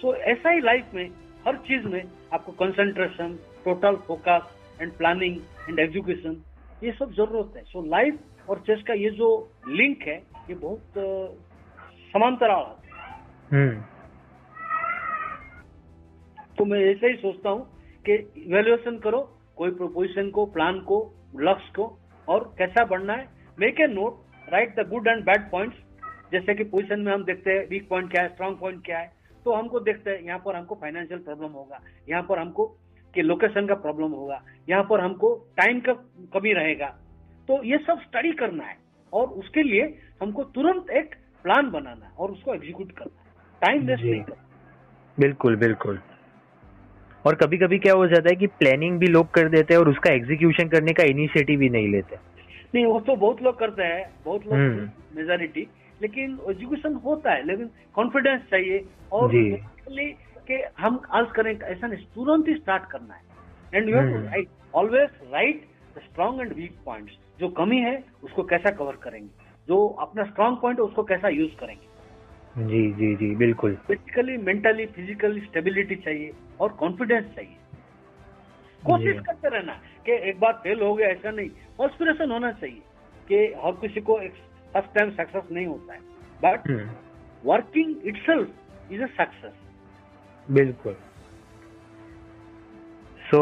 [0.00, 1.10] सो so, ऐसा ही लाइफ में
[1.46, 5.36] हर चीज़ में आपको concentration total focus and planning
[5.68, 6.42] and education
[6.84, 9.28] ये सब ज़रूरत है। सो so, लाइफ और चेस का ये जो
[9.68, 10.16] लिंक है
[10.50, 10.82] ये बहुत
[12.14, 12.78] समांतराल है।
[13.52, 13.82] हम्म।
[16.60, 17.62] तो मैं ऐसे ही सोचता हूँ
[18.06, 19.18] कि इवेल्युएशन करो
[19.56, 20.96] कोई प्रोपोजिशन को प्लान को
[21.40, 21.84] लक्ष्य को
[22.28, 25.76] और कैसा बढ़ना है। Make a note right the good and bad points
[26.32, 29.10] जैसे कि पोजिशन में हम देखते हैं वीक पॉइंट क्या है स्ट्रांग पॉइंट क्या है।
[29.46, 32.66] तो हमको देखते हैं यहाँ पर हमको फाइनेंशियल प्रॉब्लम होगा। यहाँ पर हमको
[33.14, 35.92] कि लोकेशन का प्रॉब्लम होगा। यहाँ पर हमको टाइम का
[36.34, 36.88] कमी रहेगा।
[37.48, 38.76] तो ये सब स्टडी करना है।
[39.12, 39.88] और उसके लिए
[40.22, 44.48] हमको तुरंत एक प्लान बनाना है और उसको एग्जीक्यूट करना है। टाइम वेस्ट नहीं करना।
[45.18, 46.00] बिल्कुल बिल्कुल।
[47.26, 49.88] और कभी कभी क्या हो जाता है कि प्लानिंग भी लोग कर देते हैं और
[49.88, 52.16] उसका एग्जीक्यूशन करने का इनिशिएटिव भी नहीं लेते।
[52.74, 54.58] नहीं वो तो बहुत लोग करते हैं बहुत लोग
[55.16, 59.32] मेजोरिटी हम्म। लेकिन एजुकेशन होता है लेकिन कॉन्फिडेंस चाहिए और
[60.48, 63.22] कि हम आज करें ऐसा नहीं तुरंत ही स्टार्ट करना है।
[63.74, 65.62] And you write always write
[65.96, 69.28] the strong and weak points जो कमी है उसको कैसा कवर करेंगे?
[69.68, 71.86] जो अपना स्ट्रांग पॉइंट है उसको कैसा यूज़ करेंगे?
[72.58, 76.30] जी जी जी बिल्कुल। फिजिकली मेंटली फिजिकली स्टेबिलिटी चाहिए
[76.60, 77.56] और कॉन्फिडेंस चाहिए।
[78.82, 79.72] कोशिश करते रहना
[80.06, 81.48] कि एक बार फेल हो गया ऐसा नहीं।
[81.78, 82.82] कॉन्स्पिरेशन होना चाहिए
[83.28, 84.32] कि हर किसी को एक
[84.74, 86.00] फ़र्स्ट टाइम सक्सेस नहीं होता है।
[86.40, 86.70] But
[87.44, 88.16] working it
[88.92, 89.52] is a success
[90.48, 90.96] बिल्कुल।
[93.20, 93.40] So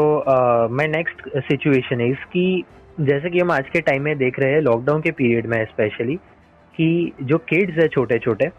[0.69, 2.63] my next situation is कि
[3.01, 6.15] जैसे कि हम आज के टाइम में देख रहे हैं लॉकडाउन के पीरियड में स्पेशली
[6.75, 8.49] कि जो किड्स है छोटे छोटे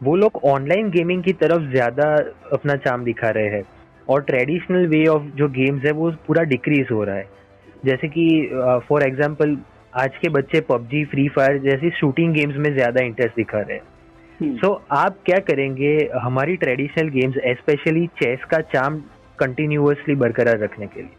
[0.00, 2.04] वो लोग ऑनलाइन गेमिंग की तरफ़ ज़्यादा
[2.52, 3.62] अपना चाम दिखा रहे हैं।
[4.08, 7.28] और ट्रेडिशनल वे ऑफ़ जो गेम्स है वो पूरा डिक्रीज हो रहा है।
[7.84, 8.24] जैसे कि
[8.88, 9.56] फॉर एग्जांपल
[9.94, 13.82] आज के बच्चे पबजी फ्री फायर जैसी शूटिंग गेम्स में ज़्यादा इंटरेस्ट दिखा रहे हैं।
[13.82, 15.92] सो हम्म। so, आप क्या करेंगे
[16.22, 18.98] हमारी ट्रेडिशनल गेम्स स्पेशली चेस का चाम
[19.38, 21.16] कंटिन्यूसली बरकरार रखने के लिए।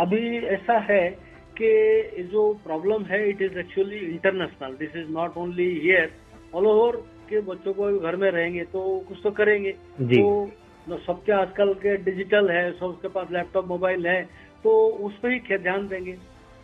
[0.00, 1.08] अभी ऐसा है
[1.56, 6.10] कि जो प्रॉब्लम है it is actually international this is not only here
[6.54, 11.32] all over के बच्चों को घर में रहेंगे तो कुछ तो करेंगे। जी। तो सबके
[11.32, 14.22] आजकल के डिजिटल है सबके पास लैपटॉप मोबाइल है
[14.64, 14.70] तो
[15.00, 16.12] उस पर ही ध्यान देंगे।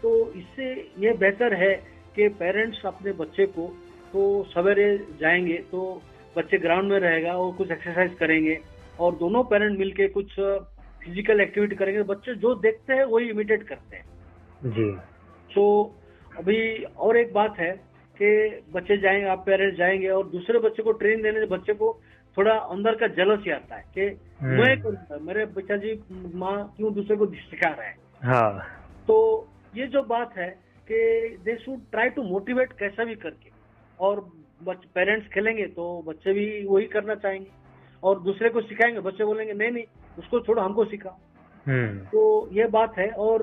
[0.03, 1.75] तो इससे ये बेहतर है
[2.17, 3.67] कि पेरेंट्स अपने बच्चे को
[4.13, 4.87] तो सवेरे
[5.21, 5.81] जाएँगे तो
[6.37, 8.59] बच्चे ग्राउंड में रहेगा और कुछ एक्सरसाइज करेंगे
[9.01, 13.97] और दोनों पेरेंट मिलके कुछ फ़िज़िकल एक्टिविटी करेंगे। बच्चे जो देखते हैं वही इमिटेट करते
[13.97, 14.91] हैं। जी।
[15.51, 15.65] तो
[16.33, 17.71] अभी और एक बात है
[18.21, 18.29] कि
[18.73, 21.93] बच्चे जाएँगे आप पेरेंट्स जाएँगे और दूसरे बच्चे को ट्रेन देने से बच्चे को
[22.37, 24.07] थोड़ा अंदर का जलस ही आता है कि
[24.41, 25.93] हम्म। मैं करूँगा मेरे बच्चा जी
[26.35, 27.95] माँ क्यों दूसरे को सिखा रहा है?
[28.23, 28.61] हाँ।
[29.09, 30.49] तो ये जो बात है
[30.89, 30.99] कि
[31.45, 33.51] they should try to motivate कैसा भी करके।
[34.01, 34.21] और
[34.95, 37.51] पेरेंट्स खेलेंगे तो बच्चे भी वही करना चाहेंगे।
[38.03, 39.85] और दूसरे को सिखाएँगे बच्चे बोलेंगे नहीं नहीं
[40.19, 41.17] उसको छोड़ो हमको सिखा
[41.67, 43.43] हम्म। तो ये बात है। और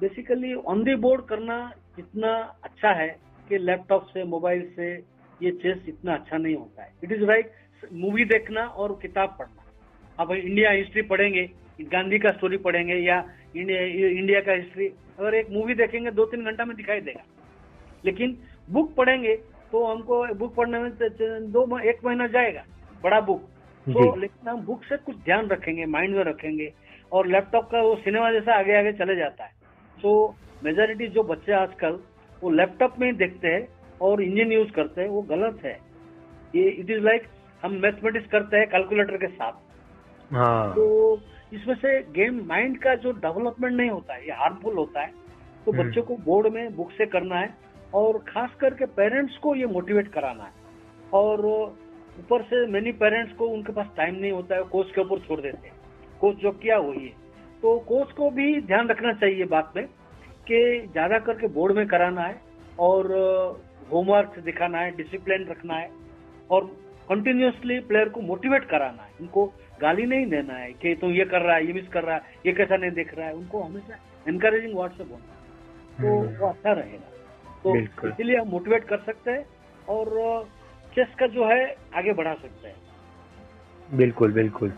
[0.00, 1.56] बेसिकली ऑन दी बोर्ड करना
[1.98, 2.32] इतना
[2.64, 3.08] अच्छा है
[3.50, 4.94] कि लैपटॉप से मोबाइल से
[5.42, 7.50] ये चेस इतना अच्छा नहीं होता है। इट इज़ राइट
[7.92, 9.64] मूवी देखना और किताब पढ़ना।
[10.20, 13.24] अब इंडिया हिस्ट्री पढ़ेंगे गांधी का स्टोरी पढ़ेंगे या
[13.56, 14.86] इंडिया, इंडिया का हिस्ट्री
[15.18, 17.24] अगर एक मूवी देखेंगे दो तीन घंटा में दिखाई देगा।
[18.04, 18.38] लेकिन
[18.70, 19.36] बुक पढ़ेंगे
[19.72, 22.64] तो हमको बुक पढ़ने में त- दो एक महीना जाएगा
[23.04, 23.40] बड़ा बुक
[23.88, 26.72] तो लेकिन हम बुक से कुछ ध्यान रखेंगे माइंड में रखेंगे
[27.12, 29.50] और लैपटॉप का वो सिनेमा जैसा आगे आगे चले जाता है।
[30.02, 30.34] तो
[30.64, 31.98] मेजोरिटी जो बच्चे आजकल
[32.42, 33.66] वो लैपटॉप में ही देखते हैं
[34.00, 35.78] और इंजन यूज़ करते हैं वो गलत है।
[36.54, 37.26] ये इट इज़ लाइक
[37.62, 39.52] हम मैथमेटिक्स करते हैं कैलकुलेटर के साथ।
[40.32, 41.20] हाँ। तो
[41.52, 45.12] इसमें से गेम माइंड का जो डेवलपमेंट नहीं होता है ये हार्मफुल होता है
[45.66, 47.54] तो हम्म। बच्चों को बोर्ड में बुक से करना है
[47.94, 50.52] और खास करके पेरेंट्स को ये मोटिवेट कराना है।
[51.12, 51.46] और
[52.18, 55.40] ऊपर से मेनी पेरेंट्स को उनके पास टाइम नहीं होता है कोच के ऊपर छोड़
[55.40, 55.74] देते हैं।
[56.20, 57.12] कोच जो किया वही है।
[57.62, 59.86] तो कोच को भी ध्यान रखना चाहिए बात में।
[60.46, 60.60] कि
[60.92, 62.40] ज़्यादा करके बोर्ड में कराना है
[62.78, 63.06] और
[63.92, 65.90] होमवर्क दिखाना है डिसिप्लिन रखना है
[66.50, 66.64] और
[67.08, 69.46] कंटिन्यूसली प्लेयर को मोटिवेट कराना है उनको
[69.80, 72.38] गाली नहीं देना है कि तुम ये कर रहा है ये मिस कर रहा है
[72.46, 75.38] ये कैसा नहीं देख रहा है उनको हमेशा एनकरेजिंग वर्ड से बोलना है।
[75.96, 77.08] तो हम्म। वो अच्छा रहेगा
[77.64, 77.76] तो।
[78.08, 79.44] इसीलिए हम मोटिवेट कर सकते हैं
[79.88, 80.48] और
[80.92, 81.64] चेस का जो है
[81.96, 84.72] आगे बढ़ा सकते हैं बिल्कुल बिल्कुल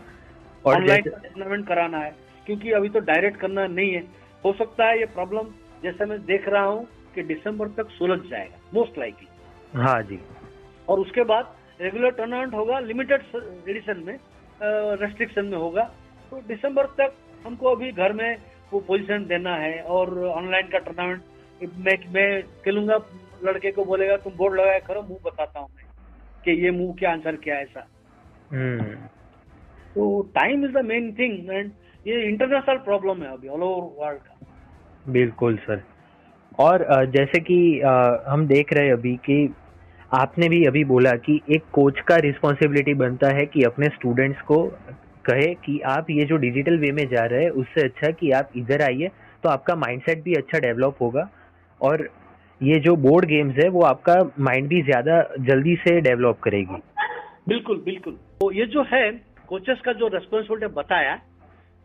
[0.65, 2.15] ऑनलाइन टूर्नामेंट कराना है
[2.47, 4.01] क्योंकि अभी तो डायरेक्ट करना नहीं है
[4.45, 8.57] हो सकता है ये प्रॉब्लम जैसे मैं देख रहा हूँ कि दिसंबर तक सुलझ जाएगा
[8.73, 9.27] मोस्ट लाइकली
[9.81, 10.19] हाँ जी।
[10.87, 14.17] और उसके बाद रेगुलर टूर्नामेंट होगा लिमिटेड एडिशन में
[15.01, 15.83] रेस्ट्रिक्शन में होगा।
[16.31, 17.13] तो दिसंबर तक
[17.45, 18.37] हमको अभी घर में
[18.71, 21.21] वो पोजीशन देना है और ऑनलाइन का टूर्नामेंट
[21.79, 22.97] मैं मैं खेलूँगा
[23.43, 25.85] लड़के को बोलेगा तुम बोर्ड लगाया करो मुँह बताता हूँ मैं
[26.45, 27.87] कि ये मुँह क्या आंसर क्या है ऐसा।
[28.51, 28.95] हम्म।
[29.95, 31.71] तो time is the main thing and
[32.05, 35.81] ये इंटरनेशनल प्रॉब्लम है अभी ऑल ओवर वर्ल्ड का। बिल्कुल सर
[36.59, 37.59] और जैसे कि
[38.27, 39.37] हम देख रहे हैं अभी कि
[40.11, 44.57] आपने भी अभी बोला कि एक कोच का रिस्पॉन्सिबिलिटी बनता है कि अपने स्टूडेंट्स को
[45.25, 48.49] कहे कि आप ये जो डिजिटल वे में जा रहे हैं उससे अच्छा कि आप
[48.57, 49.07] इधर आइए
[49.43, 51.29] तो आपका माइंडसेट भी अच्छा डेवलप होगा।
[51.81, 52.07] और
[52.61, 56.81] ये जो बोर्ड गेम्स है वो आपका माइंड भी ज़्यादा जल्दी से डेवलप करेगी।
[57.47, 59.09] बिल्कुल बिल्कुल। तो ये जो है
[59.47, 61.15] कोचेस का जो रेस्पॉन्सिबिलिटी बताया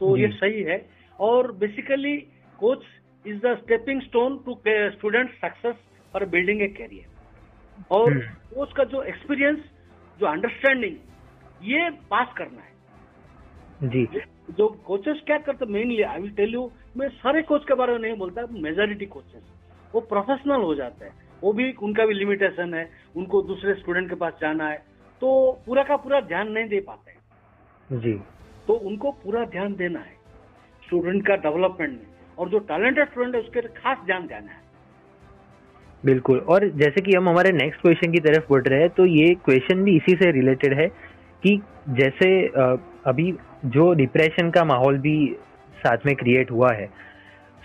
[0.00, 0.78] तो ये सही है।
[1.18, 2.16] और basically
[2.58, 2.84] coach
[3.24, 4.54] is the stepping stone to
[4.92, 5.74] student success
[6.14, 8.18] for building a career और।
[8.54, 9.58] कोच का जो एक्सपीरियंस
[10.20, 10.96] जो अंडरस्टैंडिंग
[11.64, 14.06] ये पास करना है। जी।
[14.50, 17.98] जो कोचेस क्या करते mainly I will tell you मैं सारे कोच के बारे में
[17.98, 19.42] नहीं बोलता मेजोरिटी कोचेस
[19.94, 24.14] वो प्रोफेशनल हो जाते हैं। वो भी उनका भी लिमिटेशन है उनको दूसरे स्टूडेंट के
[24.14, 24.76] पास जाना है
[25.22, 25.28] तो
[25.66, 28.12] पूरा का पूरा ध्यान नहीं दे पाते हैं। जी।
[28.68, 30.16] तो उनको पूरा ध्यान देना है
[30.82, 32.06] स्टूडेंट का डेवलपमेंट में।
[32.38, 34.66] और जो टैलेंटेड स्टूडेंट है उसके खास ध्यान देना है।
[36.04, 39.34] बिल्कुल। और जैसे कि हम हमारे नेक्स्ट क्वेश्चन की तरफ़ बढ़ रहे हैं तो ये
[39.44, 40.86] क्वेश्चन भी इसी से रिलेटेड है
[41.42, 41.56] कि
[41.90, 42.30] जैसे
[43.06, 43.32] अभी
[43.66, 45.16] जो डिप्रेशन का माहौल भी
[45.78, 46.86] साथ में क्रिएट हुआ है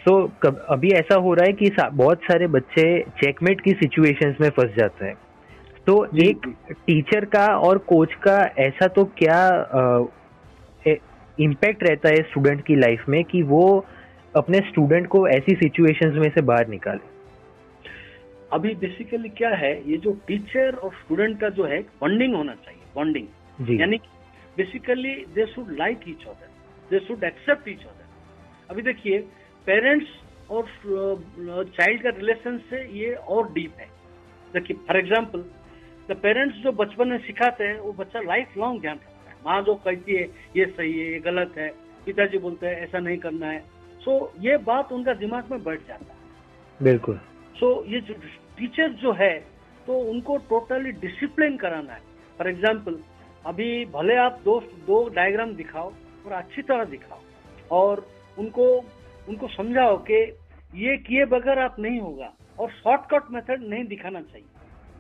[0.06, 2.84] सो कब अभी ऐसा हो रहा है कि बहुत सारे बच्चे
[3.18, 5.16] चेकमेट की सिचुएशंस में फंस जाते हैं।
[5.88, 6.48] तो एक
[6.88, 9.40] टीचर का और कोच का ऐसा तो क्या
[11.38, 13.64] इम्पैक्ट रहता है स्टूडेंट की लाइफ में कि वो
[14.36, 17.12] अपने स्टूडेंट को ऐसी सिचुएशंस में से बाहर निकाले।
[18.52, 22.82] अभी बेसिकली क्या है ये जो टीचर और स्टूडेंट का जो है बॉन्डिंग होना चाहिए
[22.96, 23.98] बॉन्डिंग यानी
[24.58, 26.50] basically they should like each other
[26.92, 29.20] they should accept each other अभी देखिए
[29.68, 30.08] पेरेंट्स
[30.52, 30.68] और
[31.80, 33.88] चाइल्ड का रिलेशन से ये और डीप है।
[34.54, 35.46] देखिए फॉर एग्ज़ाम्पल
[36.10, 39.13] द पेरेंट्स जो बचपन में सिखाते हैं वो बच्चा लाइफ लॉन्ग ध्यान रखता
[39.46, 40.24] माँ जो कहती है
[40.58, 41.68] ये सही है ये गलत है
[42.06, 43.60] पिताजी बोलते हैं ऐसा नहीं करना है।
[44.02, 47.20] सो so, ये बात उनका दिमाग में बैठ जाता है। बिल्कुल।
[47.56, 48.14] सो so, ये जो
[48.58, 49.34] टीचर जो है
[49.88, 52.02] तो उनको टोटली डिसिप्लिन कराना है।
[52.40, 53.00] फॉर एग्ज़ाम्पल
[53.46, 55.92] अभी भले आप दो दो डायग्राम दिखाओ
[56.26, 57.20] और अच्छी तरह दिखाओ
[57.72, 58.06] और
[58.38, 58.68] उनको
[59.28, 60.22] उनको समझाओ कि
[60.74, 64.48] ये किए बगैर आप नहीं होगा और शॉर्टकट मेथड नहीं दिखाना चाहिए।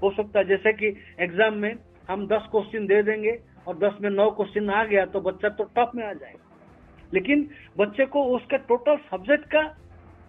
[0.01, 0.87] हो सकता है जैसे कि
[1.19, 1.73] एग्ज़ाम में
[2.09, 3.31] हम दस क्वेश्चन दे देंगे
[3.67, 7.47] और दस में नौ क्वेश्चन आ गया तो बच्चा तो टॉप में आ जाएगा। लेकिन
[7.77, 9.61] बच्चे को उसके टोटल सब्जेक्ट का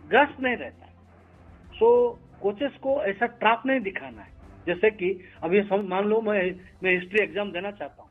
[0.04, 0.86] ग्रस्त नहीं रहता।
[1.72, 4.32] सो so, कोचेस को ऐसा ट्रैप नहीं दिखाना है।
[4.66, 5.08] जैसे कि
[5.42, 6.40] अभी मान लो मैं
[6.82, 8.10] मैं हिस्ट्री एग्ज़ाम देना चाहता हूँ।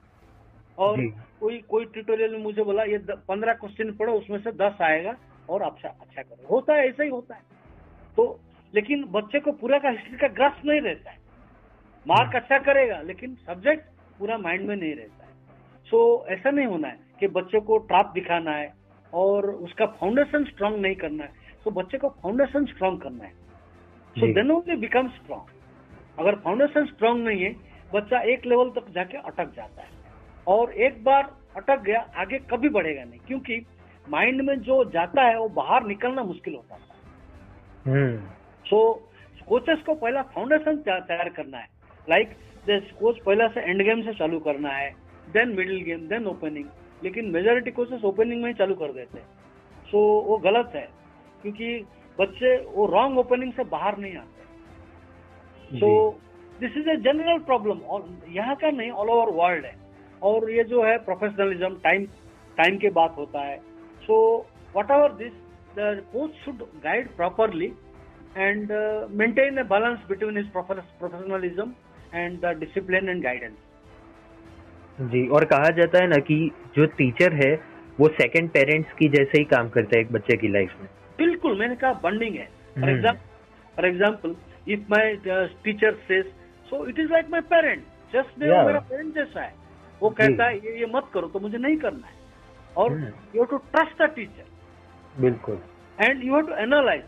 [0.77, 1.01] और
[1.39, 2.97] कोई कोई ट्यूटोरियल में मुझे बोला ये
[3.27, 5.15] पंद्रह क्वेश्चन पढ़ो उसमें से दस आएगा
[5.49, 7.41] और अच्छा अच्छा करो। होता है ऐसा ही होता है।
[8.17, 8.39] तो
[8.73, 11.17] लेकिन बच्चे को पूरा का हिस्ट्री का ग्रस्त नहीं रहता है।
[12.05, 15.31] मार्क अच्छा करेगा लेकिन सब्जेक्ट पूरा माइंड में नहीं रहता है।
[15.87, 18.73] सो so, ऐसा नहीं होना है कि बच्चे को ट्राप दिखाना है
[19.13, 21.31] और उसका फाउंडेशन स्ट्रांग नहीं करना है।
[21.65, 23.31] तो बच्चे को फाउंडेशन स्ट्रांग करना है।
[24.15, 27.53] So then only become strong अगर फाउंडेशन स्ट्रांग नहीं है
[27.93, 29.89] बच्चा एक लेवल तक जाके अटक जाता है।
[30.47, 33.65] और एक बार अटक गया आगे कभी बढ़ेगा नहीं क्योंकि
[34.09, 36.81] माइंड में जो जाता है वो बाहर निकलना मुश्किल होता है।
[38.65, 38.79] सो
[39.47, 41.67] कोचेस को पहला फाउंडेशन तैयार करना है।
[42.09, 42.35] लाइक
[42.67, 44.89] कोच पहला से एंड गेम से चालू करना है
[45.33, 46.65] then middle game then opening
[47.03, 49.25] लेकिन मेजोरिटी कोचेस ओपनिंग में ही चालू कर देते हैं।
[49.91, 50.87] सो so, वो गलत है
[51.41, 51.85] क्योंकि
[52.19, 55.89] बच्चे वो रॉन्ग ओपनिंग से बाहर नहीं आते। So
[56.59, 59.75] this is a general problem और यहाँ का नहीं ऑल ओवर वर्ल्ड है।
[60.21, 62.05] और ये जो है प्रोफेशनलिज्म टाइम
[62.57, 63.57] टाइम के बात होता है।
[64.01, 64.15] So
[64.91, 65.33] whatever this
[65.77, 67.71] the coach should guide properly
[68.37, 68.71] and
[69.11, 71.73] maintain a balance between his professionalism
[72.13, 73.59] and the discipline and guidance.
[75.11, 76.35] जी और कहा जाता है ना कि
[76.75, 77.53] जो टीचर है
[77.99, 80.87] वो सेकंड पेरेंट्स की जैसे ही काम करता है एक बच्चे की लाइफ में।
[81.19, 82.47] बिल्कुल मैंने कहा बॉन्डिंग है।
[82.79, 84.35] For example for example
[84.67, 85.15] if my
[85.63, 86.25] teacher says
[86.71, 87.83] so it is like my parent
[88.13, 89.53] just मेरा पेरेंट जैसा है।
[90.01, 92.13] वो कहता है ये ये मत करो तो मुझे नहीं करना है।
[92.77, 95.57] और you have to trust the teacher बिल्कुल।
[95.97, 97.03] And you have to analyse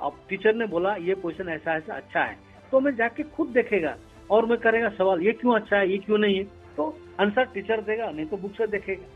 [0.00, 2.36] अब टीचर ने बोला ये क्वेश्चन ऐसा ऐसा अच्छा है।
[2.72, 3.96] तो मैं जाके खुद देखेगा
[4.30, 6.44] और मैं करेगा सवाल, ये क्यों अच्छा है, ये क्यों नहीं है?
[6.76, 9.06] तो आंसर टीचर देगा, नहीं तो बुक से देखेगा।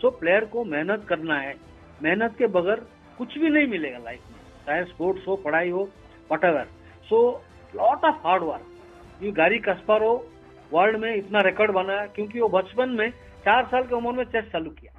[0.00, 1.54] सो प्लेयर को मेहनत करना है।
[2.02, 2.80] मेहनत के बगैर
[3.18, 5.88] कुछ भी नहीं मिलेगा लाइफ में। चाहे स्पोर्ट्स हो, पढ़ाई हो
[6.44, 6.66] whatever
[7.08, 7.42] so
[7.76, 10.26] lot of hard work ये गारी कस्पारो
[10.72, 13.10] वर्ल्ड में इतना रिकॉर्ड बनाया क्योंकि वो बचपन में
[13.44, 14.92] चार साल की उम्र में चेस चालू किया।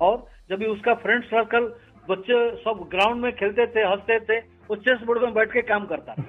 [0.00, 1.74] और जब उसका फ्रेंड सर्कल
[2.10, 5.86] बच्चे सब ग्राउंड में खेलते थे, हँसते थे, वो चेस बोर्ड में बैठ के काम
[5.86, 6.22] करता था।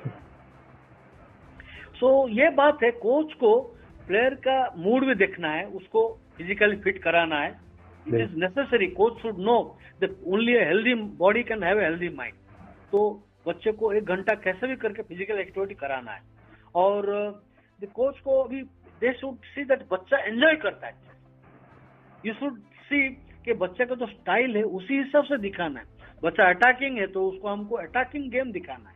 [2.02, 3.50] सो ये बात है कोच को
[4.08, 6.02] प्लेयर का मूड भी देखना है उसको
[6.38, 7.50] फिजिकली फिट कराना है।
[8.06, 9.58] It is necessary coach should know
[10.02, 12.36] that only healthy body can have healthy mind
[12.92, 13.02] तो
[13.48, 16.22] बच्चे को एक घंटा कैसे भी करके फ़िज़िकल एक्टिविटी कराना है।
[16.76, 17.06] और
[17.80, 18.62] द कोच uh, को अभी
[19.02, 20.94] दे शुड सी दैट बच्चा एंजॉय करता है।
[22.26, 23.10] यू शुड सी
[23.46, 25.86] कि बच्चे का जो स्टाइल है उसी हिसाब से दिखाना है।
[26.24, 28.96] बच्चा अटैकिंग है तो उसको हमको अटैकिंग गेम दिखाना है।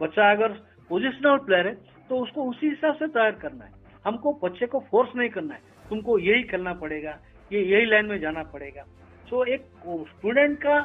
[0.00, 0.58] बच्चा अगर
[0.90, 1.74] पोजिशनल प्लेयर है
[2.10, 3.72] तो उसको उसी हिसाब से तैयार करना है।
[4.04, 7.18] हमको बच्चे को फोर्स नहीं करना है। तुमको यही करना पड़ेगा
[7.50, 8.82] ये यही लाइन में जाना पड़ेगा।
[9.28, 9.62] सो so, एक
[10.08, 10.76] स्टूडेंट का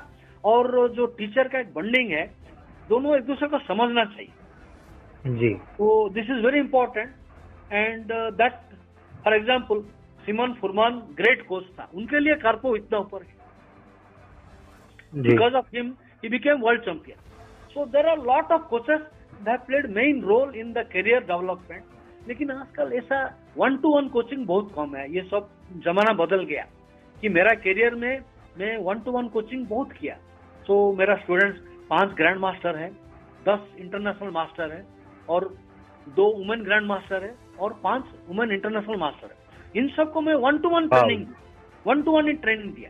[0.43, 2.25] और जो टीचर का एक बंडिंग है
[2.89, 7.09] दोनों एक दूसरे को समझना चाहिए। जी। तो this is very important
[7.71, 8.53] and that
[9.23, 9.81] for example
[10.23, 13.39] Semyon Furman great coach था। उनके लिए कार्पो इतना ऊपर है।
[15.21, 15.93] Because of him
[16.23, 17.17] he became world champion
[17.69, 19.01] so there are lot of coaches
[19.45, 23.23] played main role in the career development लेकिन आजकल ऐसा
[23.57, 25.49] one to one coaching बहुत कम है। ये सब
[25.85, 26.65] जमाना बदल गया
[27.17, 28.19] कि मेरा करियर में
[28.59, 30.17] मैं वन टू वन कोचिंग बहुत किया।
[30.65, 32.89] So, मेरा स्टूडेंट्स पाँच ग्रैंड मास्टर है
[33.47, 34.85] दस इंटरनेशनल मास्टर है
[35.29, 35.47] और
[36.09, 40.57] दो वुमेन ग्रैंड मास्टर है और पाँच वुमेन इंटरनेशनल मास्टर है। इन सबको मैं one
[40.57, 41.25] to one training
[41.87, 42.89] one to one training दिया।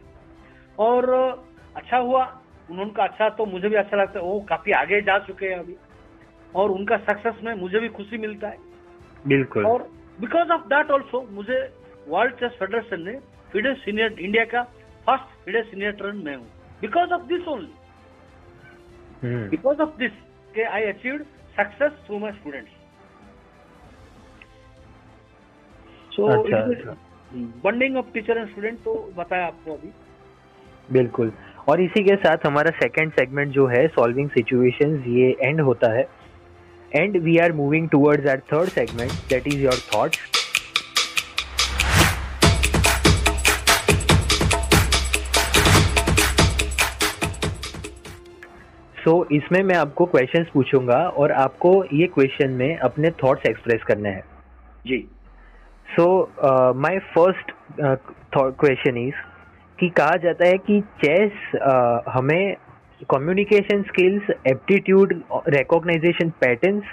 [0.79, 1.09] और
[1.75, 2.23] अच्छा हुआ
[2.71, 5.75] उनका अच्छा तो मुझे भी अच्छा लगता है। वो काफ़ी आगे जा चुके हैं अभी।
[6.55, 8.57] और उनका सक्सेस में मुझे भी खुशी मिलता है।
[9.27, 9.87] बिल्कुल। और
[10.19, 11.59] बिकॉज़ ऑफ़ दैट ऑल्सो मुझे
[12.07, 13.13] वर्ल्ड चेस फेडरेशन ने
[13.51, 14.63] फिडे सीनियर इंडिया का
[15.07, 16.47] फ़र्स्ट फिडे सीनियर ट्रेन में हूँ।
[16.81, 17.73] Because of this only
[19.49, 20.11] because of this
[20.55, 21.23] के I achieved
[21.57, 22.71] success through my students
[26.11, 26.27] so
[27.63, 29.91] bonding of teacher and student तो बताया आपको अभी।
[30.89, 31.31] बिल्कुल।
[31.69, 36.03] और इसी के साथ हमारा सेकंड सेगमेंट जो है सॉल्विंग सिचुएशंस ये एंड होता है।
[36.95, 40.19] And we are moving towards our third segment that is your thoughts
[49.03, 53.83] so so, इसमें मैं आपको क्वेश्चंस पूछूँगा और आपको ये क्वेश्चन में अपने थॉट्स एक्सप्रेस
[53.83, 54.23] करने हैं।
[54.87, 54.97] जी।
[55.87, 56.05] So
[56.81, 57.51] my first
[58.35, 59.23] question is
[59.79, 62.55] कि कहा जाता है कि चेस uh, हमें
[63.09, 65.13] communication skills aptitude
[65.47, 66.83] recognisation patterns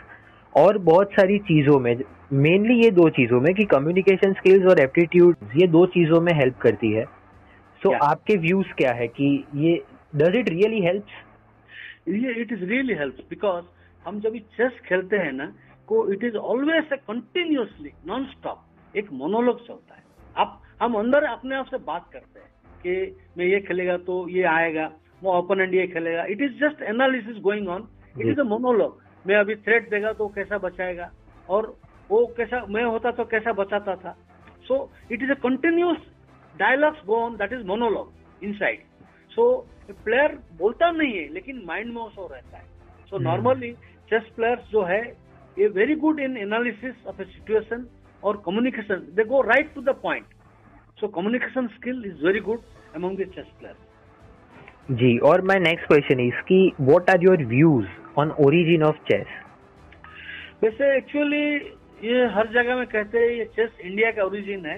[0.54, 1.96] और बहुत सारी चीज़ों में
[2.34, 6.56] मेनली ये दो चीज़ों में कि कम्युनिकेशन स्किल्स और एप्टीट्यूड ये दो चीज़ों में हेल्प
[6.58, 8.04] करती है। So so, Yeah.
[8.04, 9.74] आपके व्यूज़ क्या है कि ये
[10.16, 13.64] डज इट रियली हेल्प्स ये it is really help because
[14.04, 15.46] हम जब चेस खेलते हैं ना
[15.88, 20.02] को it is always a continuously non stop एक मोनोलॉग चलता है।
[20.36, 22.48] आप हम अंदर अपने आप से बात करते हैं
[22.82, 24.90] कि मैं ये खेलेगा तो ये आएगा।
[25.22, 29.36] वो ओपन ये खेलेगा। It is just analysis going on it is a monologue मैं
[29.36, 31.10] अभी थ्रेट देगा तो कैसा बचाएगा?
[31.48, 31.74] और
[32.10, 34.16] वो कैसा मैं होता तो कैसा बचाता था?
[34.68, 35.98] So it is a continuous
[36.54, 38.80] dialogues go on that is monologue inside
[39.32, 39.44] so
[40.04, 42.64] player बोलता नहीं है लेकिन माइंड में उसो रहता है।
[43.10, 43.72] सो। नॉर्मली
[44.10, 45.00] चेस प्लेयर्स जो है
[45.56, 47.86] ये very good in analysis of a situation
[48.22, 50.26] और communication they go right to the point
[50.98, 52.60] so communication skill is very good
[52.96, 53.87] among the chess players
[54.88, 57.86] जी और माय नेक्स्ट क्वेश्चन इज़ कि what are your views
[58.20, 59.26] on origin of chess
[60.62, 61.42] वैसे actually
[62.04, 64.76] ये हर जगह में कहते हैं ये चेस इंडिया का ओरिजिन है।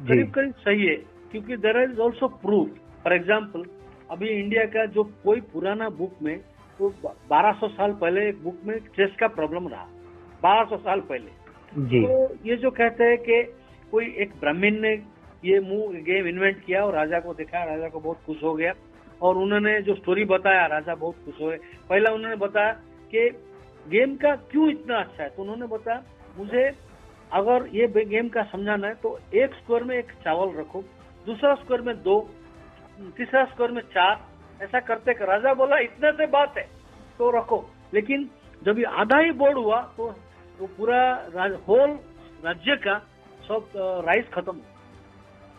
[0.00, 0.96] करीब करीब सही है
[1.32, 2.68] क्योंकि there is also proof
[3.04, 3.64] for example
[4.10, 6.36] अभी इंडिया का जो कोई पुराना बुक में
[6.78, 6.92] तो
[7.30, 9.88] 1200 साल पहले एक बुक में चेस का प्रॉब्लम रहा
[10.44, 13.42] 1200 साल पहले। जी। तो ये जो कहते हैं कि
[13.92, 14.92] कोई एक ब्राह्मण ने
[15.44, 18.72] ये मुँह गेम इन्वेंट किया और राजा को दिखाया राजा को बहुत खुश हो गया।
[19.22, 21.56] और उन्होंने जो स्टोरी बताया राजा बहुत खुश हुए।
[21.90, 22.72] पहला उन्होंने बताया
[23.10, 23.30] कि
[23.88, 25.28] गेम का क्यों इतना अच्छा है?
[25.28, 26.02] तो उन्होंने बताया
[26.38, 26.70] मुझे
[27.32, 30.82] अगर ये गेम का समझाना है तो एक स्क्वायर में एक चावल रखो
[31.26, 32.20] दूसरा स्क्वायर में दो
[33.16, 34.20] तीसरा स्क्वायर में चार
[34.62, 36.64] ऐसा करते कर राजा बोला इतने से बात है
[37.18, 37.64] तो रखो।
[37.94, 38.30] लेकिन
[38.64, 40.12] जब ये आधा ही बोर्ड हुआ तो
[40.58, 41.00] तो पूरा
[41.34, 41.90] राज, होल
[42.44, 42.98] राज्य का
[43.48, 44.60] सब राइस खत्म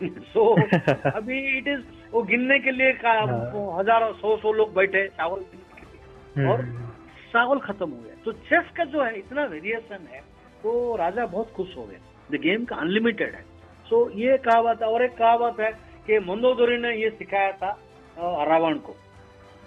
[0.04, 0.54] सो
[1.16, 1.82] अभी इट इज़
[2.14, 6.88] वो गिनने के लिए हाँ। हज़ारों सौ सौ लोग बैठे चावल लिए और हम्म,
[7.32, 10.20] चावल खत्म हो गया। तो चेस का जो है इतना वेरिएशन है
[10.62, 11.98] तो राजा बहुत खुश हो गए।
[12.30, 13.42] द गेम का अनलिमिटेड है।
[13.86, 15.70] सो ये कहावत है और एक कहावत है
[16.06, 17.70] कि मंदोदरी ने ये सिखाया था
[18.44, 18.96] रावण को।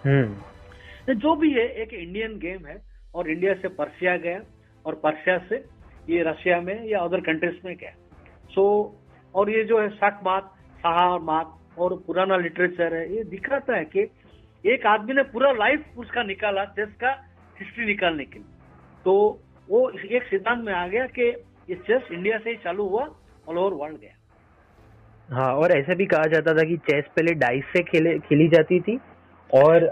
[0.05, 0.33] हम्म,
[1.07, 2.81] तो जो भी है एक इंडियन गेम है
[3.15, 4.39] और इंडिया से पर्सिया गया
[4.85, 5.63] और पर्सिया से
[6.09, 7.91] ये रशिया में या अदर कंट्रीज़ में गया।
[8.51, 8.65] सो
[9.35, 13.85] और ये जो है शक मात सहार मात और पुराना लिटरेचर है। ये दिखाता है
[13.85, 14.07] कि
[14.63, 17.11] एक आदमी ने पूरा लाइफ उसका निकाला चेस का
[17.57, 18.47] हिस्ट्री निकालने के लिए।
[19.05, 19.13] तो
[19.67, 21.27] वो एक सिद्धांत में आ गया कि
[21.69, 23.03] ये चेस इंडिया से ही चालू हुआ
[23.47, 24.13] ऑल ओवर वर्ल्ड गया।
[25.29, 28.79] हाँ और ऐसा भी कहा जाता था कि चेस पहले डाइस से खेले खेली जाती
[28.79, 28.97] थी
[29.49, 29.85] और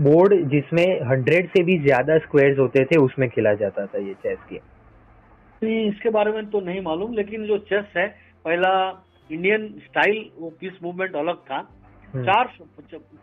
[0.00, 4.38] बोर्ड जिसमें हंड्रेड से भी ज़्यादा स्क्वायर्स होते थे उसमें खेला जाता था ये चेस
[4.50, 8.06] गेम इसके बारे में तो नहीं मालूम लेकिन जो चेस है
[8.44, 8.72] पहला
[9.32, 11.56] इंडियन स्टाइल वो पीस मूवमेंट अलग था।
[12.14, 12.52] हम्म। चार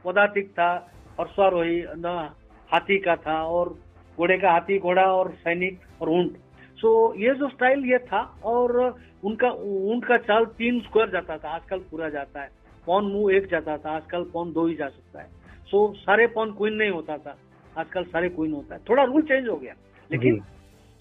[0.06, 2.30] पदातिक था अश्वारोही न
[2.74, 3.78] हाथी का था और
[4.18, 6.38] घोड़े का हाथी घोड़ा और सैनिक और ऊँट।
[6.78, 11.50] सो ये जो स्टाइल ये था और उनका ऊँट का चाल तीन स्क्वायर जाता था।
[11.50, 12.50] आजकल पूरा जाता है।
[12.86, 15.28] पौन मुँह एक जाता था आजकल पौन दो ही जा सकता है।
[15.66, 17.38] सो सारे पौन क्वीन नहीं होता था।
[17.78, 19.74] आजकल सारे क्वीन होता है। थोड़ा रूल चेंज हो गया।
[20.12, 20.42] लेकिन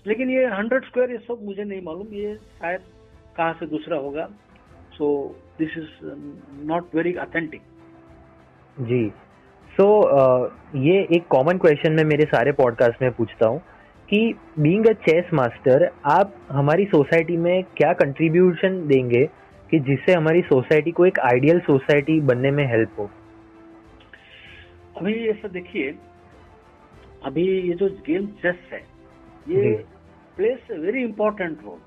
[0.06, 2.80] लेकिन ये हंड्रेड स्क्वायर ये सब मुझे नहीं मालूम। ये शायद
[3.36, 4.28] कहाँ से दूसरा होगा।
[4.96, 5.08] So
[5.58, 6.06] this is
[6.66, 7.60] not very authentic
[8.76, 9.08] जी।
[9.70, 9.86] सो
[10.78, 13.58] ये एक कॉमन क्वेश्चन मैं मेरे सारे पॉडकास्ट में पूछता हूँ
[14.08, 14.18] कि
[14.58, 19.24] बीइंग अ चेस मास्टर आप हमारी सोसाइटी में क्या कंट्रीब्यूशन देंगे
[19.70, 23.10] कि जिससे हमारी सोसाइटी को एक आइडियल सोसाइटी बनने में हेल्प हो?
[24.96, 25.94] अभी ऐसा देखिए
[27.24, 28.80] अभी ये जो गेम चेस है
[29.48, 29.72] ये।
[30.36, 31.78] प्लेस वेरी इंपॉर्टेंट रोल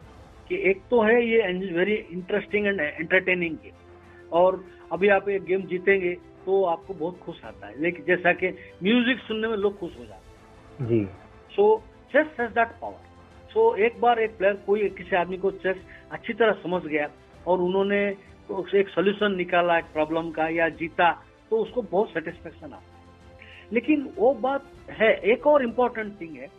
[0.50, 5.62] कि एक तो है ये very interesting and entertaining game और अभी आप एक गेम
[5.68, 6.14] जीतेंगे
[6.46, 8.50] तो आपको बहुत खुश आता है। लेकिन जैसा कि
[8.84, 11.06] म्यूज़िक सुनने में लोग खुश हो जाते हैं। जी।
[11.52, 11.78] So
[12.12, 15.78] chess has that power so एक बार एक प्लेयर कोई किसी आदमी को चेस
[16.12, 17.10] अच्छी तरह समझ गया
[17.48, 18.10] और उन्होंने
[18.48, 21.12] तो एक सोल्यूशन निकाला एक प्रॉब्लम का या जीता
[21.52, 26.50] तो उसको बहुत सेटिस्फेक्शन आता है। लेकिन वो बात है एक और इम्पोर्टेंट थिंग है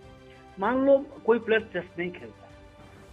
[0.58, 2.45] मान लो कोई प्लेयर चेस नहीं खेलता।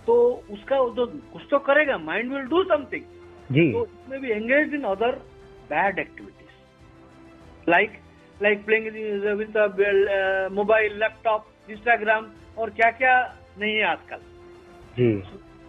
[0.08, 0.16] तो
[0.52, 3.04] उसका जो कुछ तो करेगा माइंड विल डू समथिंग
[3.52, 5.16] जी। तो इसमें भी engage in other
[5.70, 8.00] bad activities like
[8.42, 8.86] like playing
[9.38, 9.58] with
[10.54, 12.28] mobile laptop Instagram
[12.58, 13.16] और क्या क्या
[13.60, 14.18] नहीं है आजकल।
[14.98, 15.14] जी।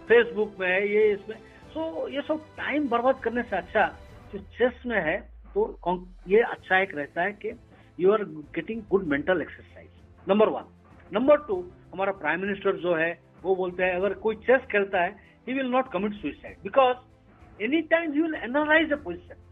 [0.09, 1.35] फेसबुक में है ये इसमें।
[1.73, 3.85] सो ये सब टाइम बर्बाद करने से अच्छा
[4.33, 5.17] जो चेस में है
[5.55, 7.51] तो ये अच्छा एक रहता है कि
[7.97, 8.23] you are
[8.55, 9.89] getting good mental exercise
[10.27, 10.65] number one
[11.11, 11.63] number two
[11.93, 13.11] हमारा प्राइम मिनिस्टर जो है
[13.45, 15.09] वो बोलते हैं अगर कोई चेस खेलता है
[15.47, 19.43] he will not commit suicide because any time he will analyse the position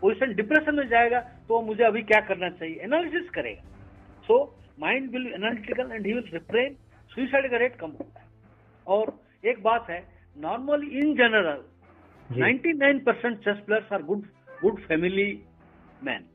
[0.00, 2.76] position depression में जाएगा तो मुझे अभी क्या करना चाहिए?
[2.82, 3.62] एनालिसिस करेगा।
[4.26, 4.36] So
[4.80, 6.76] mind will analytical and he will refrain
[7.14, 8.26] suicide का रेट कम होता है।
[8.86, 10.00] और एक बात है
[10.36, 11.62] normally in general
[12.30, 14.26] 99% chess players are good
[14.58, 15.24] good family
[16.08, 16.26] men.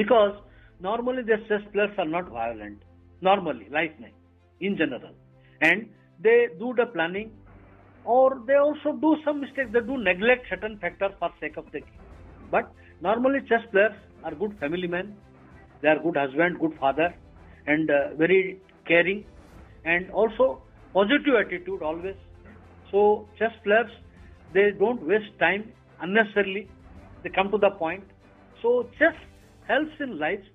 [0.00, 0.36] Because
[0.80, 2.84] normally the chess players are not violent.
[3.22, 4.12] Normally life mein
[4.60, 5.16] in general.
[5.63, 5.89] and
[6.21, 7.31] they do the planning
[8.05, 11.79] or they also do some mistakes they do neglect certain factors for sake of the
[11.79, 11.99] game
[12.51, 12.71] but
[13.01, 15.15] normally chess players are good family men
[15.81, 17.13] they are good husband good father
[17.67, 19.23] and uh, very caring
[19.85, 20.61] and also
[20.93, 22.15] positive attitude always
[22.91, 23.91] so chess players
[24.53, 25.63] they don't waste time
[26.01, 26.67] unnecessarily
[27.23, 28.03] they come to the point
[28.61, 29.13] so chess
[29.67, 30.45] helps in life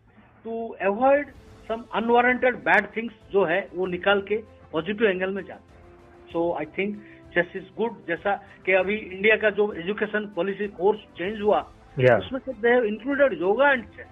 [0.42, 1.26] to avoid
[1.68, 4.36] some unwarranted bad things जो है वो निकाल के
[4.71, 6.95] positive angle में जाते हैं। So I think
[7.33, 11.59] chess is good जैसा कि अभी इंडिया का जो एजुकेशन पॉलिसी कोर्स चेंज हुआ
[11.99, 12.19] yeah.
[12.19, 14.07] उसमें they included yoga and chess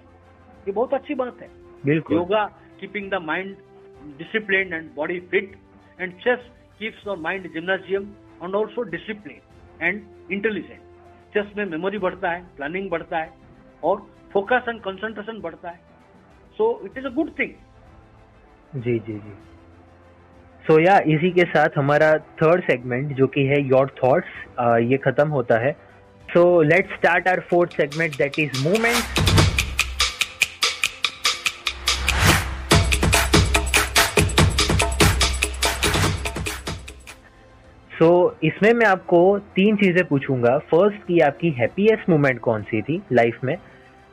[0.67, 1.49] ये बहुत अच्छी बात है।
[1.85, 2.45] बिल्कुल। Yoga
[2.79, 3.55] keeping the mind
[4.19, 5.55] disciplined and body fit
[5.99, 6.43] and chess
[6.79, 8.03] keeps our mind gymnasium
[8.41, 9.43] and also disciplined
[9.87, 10.83] and intelligent.
[11.33, 13.33] Chess में मेमोरी बढ़ता है प्लानिंग बढ़ता है
[13.83, 15.79] और फोकस एंड कंसंट्रेशन बढ़ता है।
[16.57, 19.33] So it is a good thing जी जी जी।
[20.67, 22.11] सो या इसी के साथ हमारा
[22.41, 25.71] थर्ड सेगमेंट जो कि है योर थॉट्स ये खत्म होता है।
[26.29, 29.25] So let's start our fourth segment that is movement
[37.91, 38.09] so
[38.43, 39.21] इसमें मैं आपको
[39.55, 43.57] तीन चीज़ें पूछूँगा। फ़र्स्ट की आपकी हैप्पीएस्ट मोमेंट कौन सी थी लाइफ में?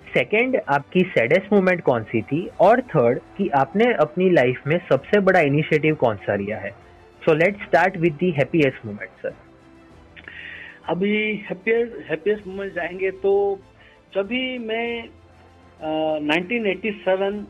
[0.08, 2.46] सेकंड आपकी सैडेस्ट मोमेंट कौन सी थी?
[2.60, 6.70] और थर्ड कि आपने अपनी लाइफ में सबसे बड़ा इनिशिएटिव कौन सा लिया है?
[7.22, 9.34] So let start with the happiest moment sir
[10.88, 11.10] अभी
[11.48, 13.32] हैप्पीएस्ट मोमेंट जाएँगे तो
[14.14, 17.44] जब भी मैं uh, 1987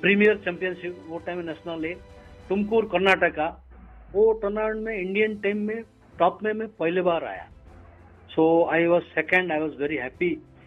[0.00, 1.92] प्रीमियर चैंपियनशिप वो टाइम नेशनल है
[2.48, 3.46] तुमकुर कर्नाटका
[4.12, 5.80] वो टूर्नामेंट में इंडियन टीम में
[6.18, 7.46] टॉप में मैं पहली बार आया।
[8.38, 10.26] So I was second I was very happy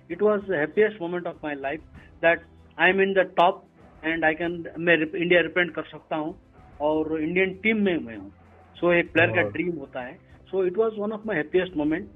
[0.09, 1.81] it was happiest moment of my life
[2.23, 2.41] that
[2.77, 3.63] I am in the top
[4.05, 6.33] and I can मैं इंडिया रिप्रेजेंट कर सकता हूँ
[6.81, 8.31] और इंडियन टीम में मैं हूँ।
[8.75, 10.13] सो so, एक प्लेयर का ड्रीम होता है।
[10.49, 12.09] So it was one of my happiest moment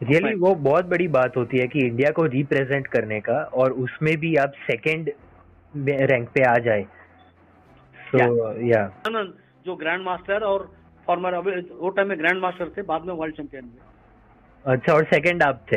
[0.00, 4.16] really वो बहुत बड़ी बात होती है कि इंडिया को रिप्रेजेंट करने का और उसमें
[4.20, 5.10] भी आप सेकंड
[6.10, 6.82] रैंक पे आ जाए।
[7.98, 8.18] सो
[8.66, 8.82] या
[9.66, 10.70] जो ग्रैंड मास्टर और
[11.06, 13.87] फॉर्मर वो टाइम में ग्रैंड मास्टर थे बाद में वर्ल्ड चैंपियन हुए।
[14.64, 15.76] अच्छा और सेकंड आप थे?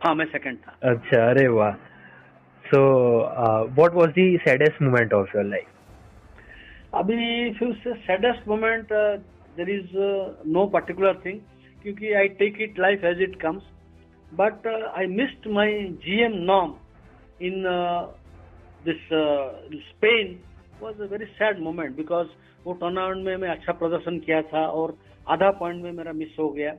[0.00, 1.72] हाँ मैं सेकंड था। अच्छा अरे वाह।
[2.64, 2.80] So
[3.76, 8.92] what was the saddest moment of your life अभी फिर से saddest moment
[9.56, 9.96] there is
[10.52, 11.40] no particular thing
[11.82, 13.62] क्योंकि I take it life as it comes
[14.32, 16.74] but I missed my GM Nom
[17.42, 17.62] in
[18.84, 19.08] this
[19.88, 20.38] Spain
[20.80, 22.28] was a very sad moment because
[22.66, 26.48] वो tournament में मैं अच्छा प्रदर्शन किया था और आधा पॉइंट में मेरा मिस हो
[26.50, 26.72] गया।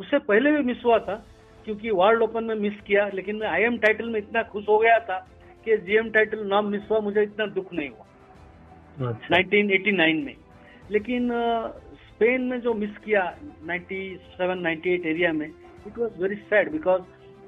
[0.00, 1.26] उससे पहले भी मिस हुआ था
[1.64, 4.98] क्योंकि वर्ल्ड ओपन में मिस किया लेकिन मैं आईएम टाइटल में इतना खुश हो गया
[4.98, 5.28] था
[5.64, 10.34] कि जीएम टाइटल नाम मिस हुआ मुझे इतना दुख नहीं हुआ। अच्छा। 1989 में।
[10.90, 11.30] लेकिन
[12.08, 15.46] स्पेन में जो मिस किया 97 98 एरिया में
[15.86, 17.02] it was very sad because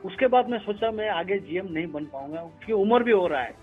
[0.05, 3.43] उसके बाद मैं सोचा मैं आगे जीएम नहीं बन पाऊँगा क्योंकि उम्र भी हो रहा
[3.43, 3.55] है।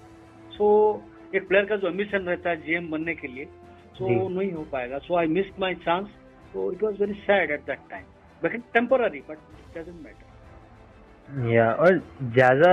[0.52, 4.38] सो so, एक प्लेयर का जो एम्बिशन रहता है जीएम बनने के लिए सो so,
[4.38, 6.08] नहीं हो पाएगा। So I miss my chance
[6.56, 8.13] so it was very sad at that time
[8.44, 10.28] but it's temporary but it doesn't matter.
[11.54, 11.98] या और
[12.34, 12.72] ज़्यादा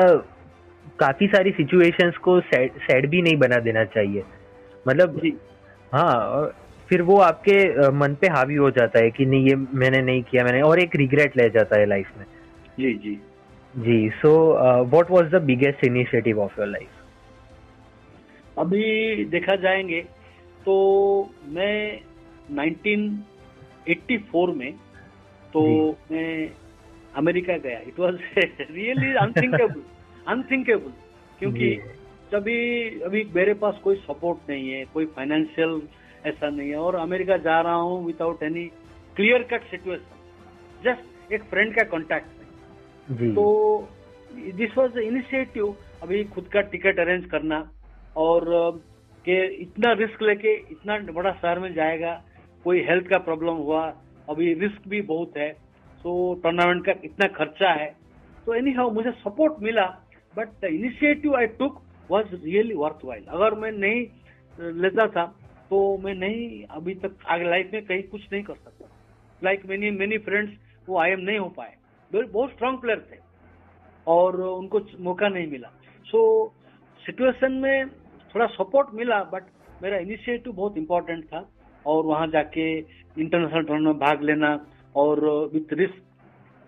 [0.98, 4.22] काफ़ी सारी सिचुएशंस को सैड भी नहीं बना देना चाहिए।
[4.86, 5.20] मतलब
[5.92, 6.54] हाँ और
[6.88, 10.44] फिर वो आपके मन पे हावी हो जाता है कि नहीं ये मैंने नहीं किया
[10.44, 12.24] मैंने और एक रिग्रेट ले जाता है लाइफ में।
[12.78, 13.14] जी जी।
[13.74, 14.30] जी so
[14.84, 16.88] what was the biggest initiative of your life
[18.58, 20.00] अभी देखा जाएँगे
[20.64, 20.74] तो
[21.48, 22.00] मैं
[22.56, 24.72] 1984 में
[25.53, 25.62] तो
[26.11, 26.51] मैं
[27.16, 28.16] अमेरिका गया। It was
[28.72, 29.80] really unthinkable
[30.26, 30.92] unthinkable
[31.38, 31.70] क्योंकि
[32.32, 32.48] जब
[33.07, 35.80] अभी मेरे पास कोई सपोर्ट नहीं है कोई फाइनेंशियल
[36.26, 38.64] ऐसा नहीं है और अमेरिका जा रहा हूँ without any
[39.16, 42.28] clear cut situation just एक फ्रेंड का कांटेक्ट
[43.11, 43.44] में। तो
[44.57, 47.59] दिस वॉज़ इनिशिएटिव अभी खुद का टिकट अरेंज करना
[48.16, 48.44] और
[49.24, 52.12] के इतना रिस्क लेके इतना बड़ा शहर में जाएगा
[52.64, 53.82] कोई हेल्थ का प्रॉब्लम हुआ
[54.28, 55.50] अभी रिस्क भी बहुत है
[56.04, 56.12] तो
[56.42, 57.88] टूर्नामेंट का इतना खर्चा है।
[58.46, 59.86] तो एनी हाउ मुझे सपोर्ट मिला
[60.34, 64.06] but the initiative I took was really worthwhile अगर मैं नहीं
[64.82, 65.24] लेता था
[65.70, 68.86] तो मैं नहीं अभी तक आगे लाइफ में कहीं कुछ नहीं कर सकता।
[69.42, 70.52] लाइक मेनी मेनी फ्रेंड्स
[70.88, 71.74] वो आई एम नहीं हो पाए।
[72.10, 73.18] बहुत स्ट्रांग प्लेयर थे
[74.06, 75.68] और उनको मौका नहीं मिला।
[76.06, 77.88] सो so, सिचुएशन में
[78.34, 79.42] थोड़ा सपोर्ट मिला बट
[79.82, 81.40] मेरा इनिशिएटिव बहुत इंपॉर्टेंट था।
[81.86, 84.58] और वहाँ जाके इंटरनेशनल टूर्नामेंट में भाग लेना
[84.96, 85.24] और
[85.54, 86.02] विथ रिस्क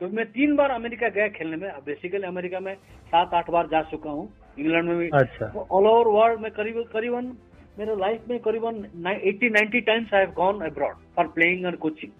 [0.00, 2.74] तो मैं तीन बार अमेरिका गया खेलने में। बेसिकली अमेरिका में
[3.08, 6.82] सात आठ बार जा चुका हूँ। इंग्लैंड में भी। अच्छा। ऑल ओवर वर्ल्ड में करीब
[6.92, 7.32] करीबन
[7.78, 12.12] मेरे लाइफ में करीबन eighty ninety times I have gone abroad for playing and coaching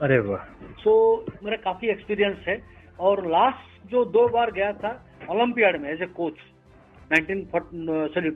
[0.00, 0.44] अरे वाह।
[0.82, 0.92] सो
[1.24, 2.60] so, मेरा काफ़ी एक्सपीरियंस है।
[2.98, 4.90] और लास्ट जो दो बार गया था
[5.30, 6.38] ओलंपियाड में एज ए कोच
[7.10, 7.44] 19
[8.14, 8.30] सॉरी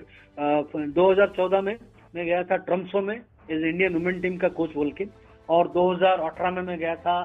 [0.91, 1.77] दो हज़ार चौदह में
[2.15, 3.19] मैं गया था ट्रम्सो में।
[3.51, 5.07] एज इंडियन वुमेन टीम का कोच बोल के।
[5.49, 7.17] और 2018 में मैं गया था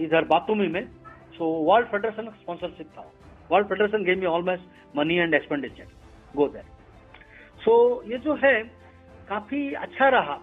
[0.00, 0.86] इधर बातुमी में।
[1.34, 3.10] सो वर्ल्ड फेडरेशन स्पॉन्सरशिप था।
[3.50, 5.86] वर्ल्ड फेडरेशन गेम में almost money and expenditure
[6.36, 6.62] go there
[7.60, 7.74] so
[8.08, 8.52] ये जो है
[9.28, 10.38] काफ़ी अच्छा रहा।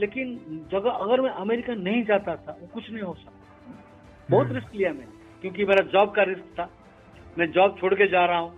[0.00, 0.36] लेकिन
[0.72, 3.74] जगह अगर मैं अमेरिका नहीं जाता था वो कुछ नहीं हो सकता।
[4.28, 6.68] बहुत रिस्क हम्म। लिया मैंने क्योंकि मेरा जॉब का रिस्क था।
[7.38, 8.52] मैं जॉब छोड़ के जा रहा हूँ।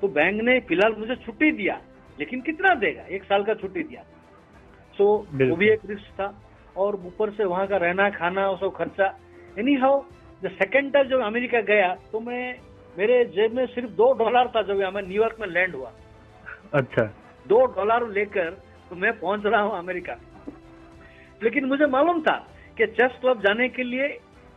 [0.00, 1.80] तो बैंक ने फ़िलहाल मुझे छुट्टी दिया
[2.18, 3.02] लेकिन कितना देगा?
[3.04, 4.04] एक साल का छुट्टी दिया।
[4.98, 6.32] सो वो भी एक रिस्क था
[6.76, 9.06] और ऊपर से वहाँ का रहना खाना वो सब खर्चा।
[9.58, 10.00] Anyhow
[10.42, 12.44] the second time जब अमेरिका गया तो मैं
[12.96, 15.92] मेरे जेब में सिर्फ़ दो डॉलर था जब मैं न्यूयॉर्क में लैंड हुआ।
[16.74, 17.04] अच्छा।
[17.46, 18.50] दो डॉलर लेकर
[18.90, 20.16] तो मैं पहुँच रहा हूँ अमेरिका।
[21.40, 22.36] लेकिन मुझे मालूम था
[22.78, 24.06] कि चेस क्लब जाने के लिए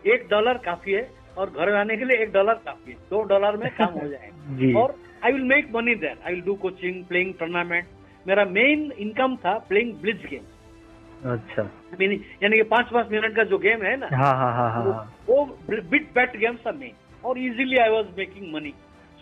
[0.03, 3.57] एक डॉलर काफ़ी है और घर आने के लिए एक डॉलर काफ़ी है। दो डॉलर
[3.57, 7.33] में काम हो जाएगा। और I will make money there I will do coaching playing
[7.39, 7.85] tournament
[8.27, 11.61] मेरा मेन इनकम था प्लेइंग ब्लिज गेम अच्छा।
[12.01, 14.83] यानी कि पाँच पाँच मिनट का जो गेम है ना हाँ हाँ हाँ हाँ
[15.29, 16.91] वो बिट बैट गेम्स था मेन
[17.23, 18.73] और easily I was making money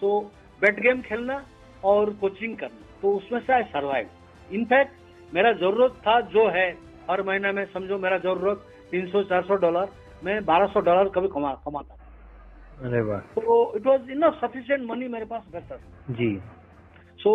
[0.02, 0.20] so
[0.62, 1.44] bet game खेलना
[1.84, 6.70] और कोचिंग करना। तो उसमें से आई सर्वाइव इनफैक्ट मेरा ज़रूरत था जो है
[7.10, 9.88] हर महीना में समझो मेरा ज़रूरत तीन सौ चार सौ डॉलर
[10.24, 11.96] मैं बारह सौ डॉलर कभी कमा कमाता
[12.88, 16.36] अरे वाह। तो it was insufficient money मेरे पास बेहतर जी।
[17.20, 17.34] So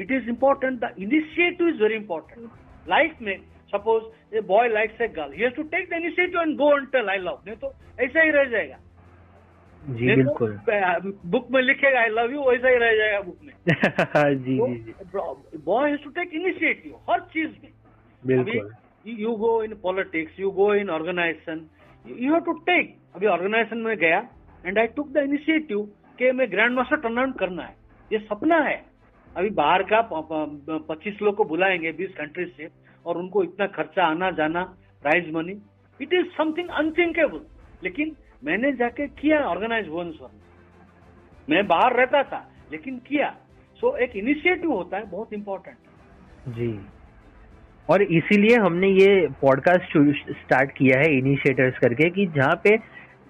[0.00, 2.48] it is important the initiative is very important
[2.88, 3.36] life में
[3.74, 7.08] suppose a boy likes a girl he to take the initiative and go and tell
[7.10, 8.78] I love नहीं तो ऐसा ही रह जाएगा।
[9.82, 10.58] जी तो बिल्कुल।
[11.30, 13.52] बुक में लिखेगा आई लव यू वैसा ही रह जाएगा बुक में।
[14.44, 17.72] जी तो जी boy has to take initiative हर चीज़ में।
[18.22, 18.70] बिल्कुल।
[19.06, 21.66] You go in politics you go in organisation
[22.04, 24.18] you have to take अभी ऑर्गेनाइजेशन में गया
[24.64, 25.82] and I took the initiative
[26.18, 27.74] कि मैं ग्रैंड मास्टर टूर्नामेंट करना है।
[28.12, 28.82] ये सपना है।
[29.36, 30.00] अभी बाहर का
[30.88, 32.68] पच्चीस लोग को बुलाएँगे बीस कंट्रीज़ से
[33.06, 34.62] और उनको इतना खर्चा आना जाना
[35.02, 35.62] prize money
[36.02, 37.40] it is something unthinkable
[37.84, 40.40] लेकिन मैंने जाके किया ऑर्गेनाइज भुवनेश्वर में
[41.56, 43.36] मैं बाहर रहता था लेकिन किया।
[43.80, 45.76] सो so, एक इनिशिएटिव होता है बहुत इंपॉर्टेंट
[46.48, 46.80] जी।
[47.90, 49.98] और इसीलिए हमने ये पॉडकास्ट
[50.30, 52.76] स्टार्ट किया है इनिशिएटर्स करके कि जहाँ पे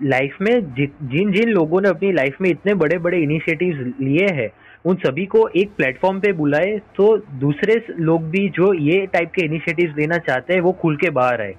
[0.03, 4.64] लाइफ में जिन जिन लोगों ने अपनी लाइफ में इतने बड़े बड़े इनिशिएटिव्स लिए हैं
[4.85, 9.45] उन सभी को एक प्लेटफॉर्म पे बुलाए तो दूसरे लोग भी जो ये टाइप के
[9.45, 11.55] इनिशिएटिव्स लेना चाहते हैं वो खुल के बाहर आए।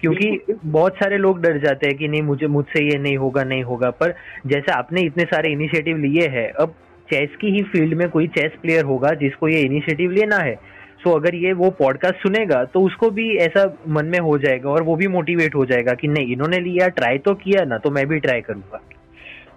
[0.00, 3.62] क्योंकि बहुत सारे लोग डर जाते हैं कि नहीं मुझे मुझसे ये नहीं होगा नहीं
[3.62, 4.14] होगा। पर
[4.46, 6.74] जैसे आपने इतने सारे इनिशिएटिव लिए हैं अब
[7.08, 10.54] चेस की ही फ़ील्ड में कोई चेस प्लेयर होगा जिसको ये इनिशिएटिव लेना है।
[11.04, 14.82] सो अगर ये वो पॉडकास्ट सुनेगा तो उसको भी ऐसा मन में हो जाएगा और
[14.82, 18.06] वो भी मोटिवेट हो जाएगा कि नहीं इन्होंने लिया ट्राई तो किया ना तो मैं
[18.06, 18.80] भी ट्राई करूँगा।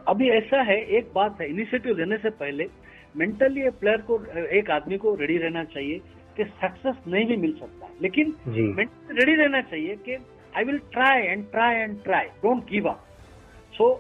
[0.10, 2.66] अभी ऐसा है एक बात है इनिशिएटिव लेने से पहले
[3.16, 4.20] मेंटली एक प्लेयर को
[4.58, 6.00] एक आदमी को रेडी रहना चाहिए
[6.38, 10.18] कि सक्सेस नहीं भी मिल सकता। लेकिन रेडी रहना चाहिए कि
[10.54, 13.06] I will try and try and try don't give up
[13.74, 13.92] so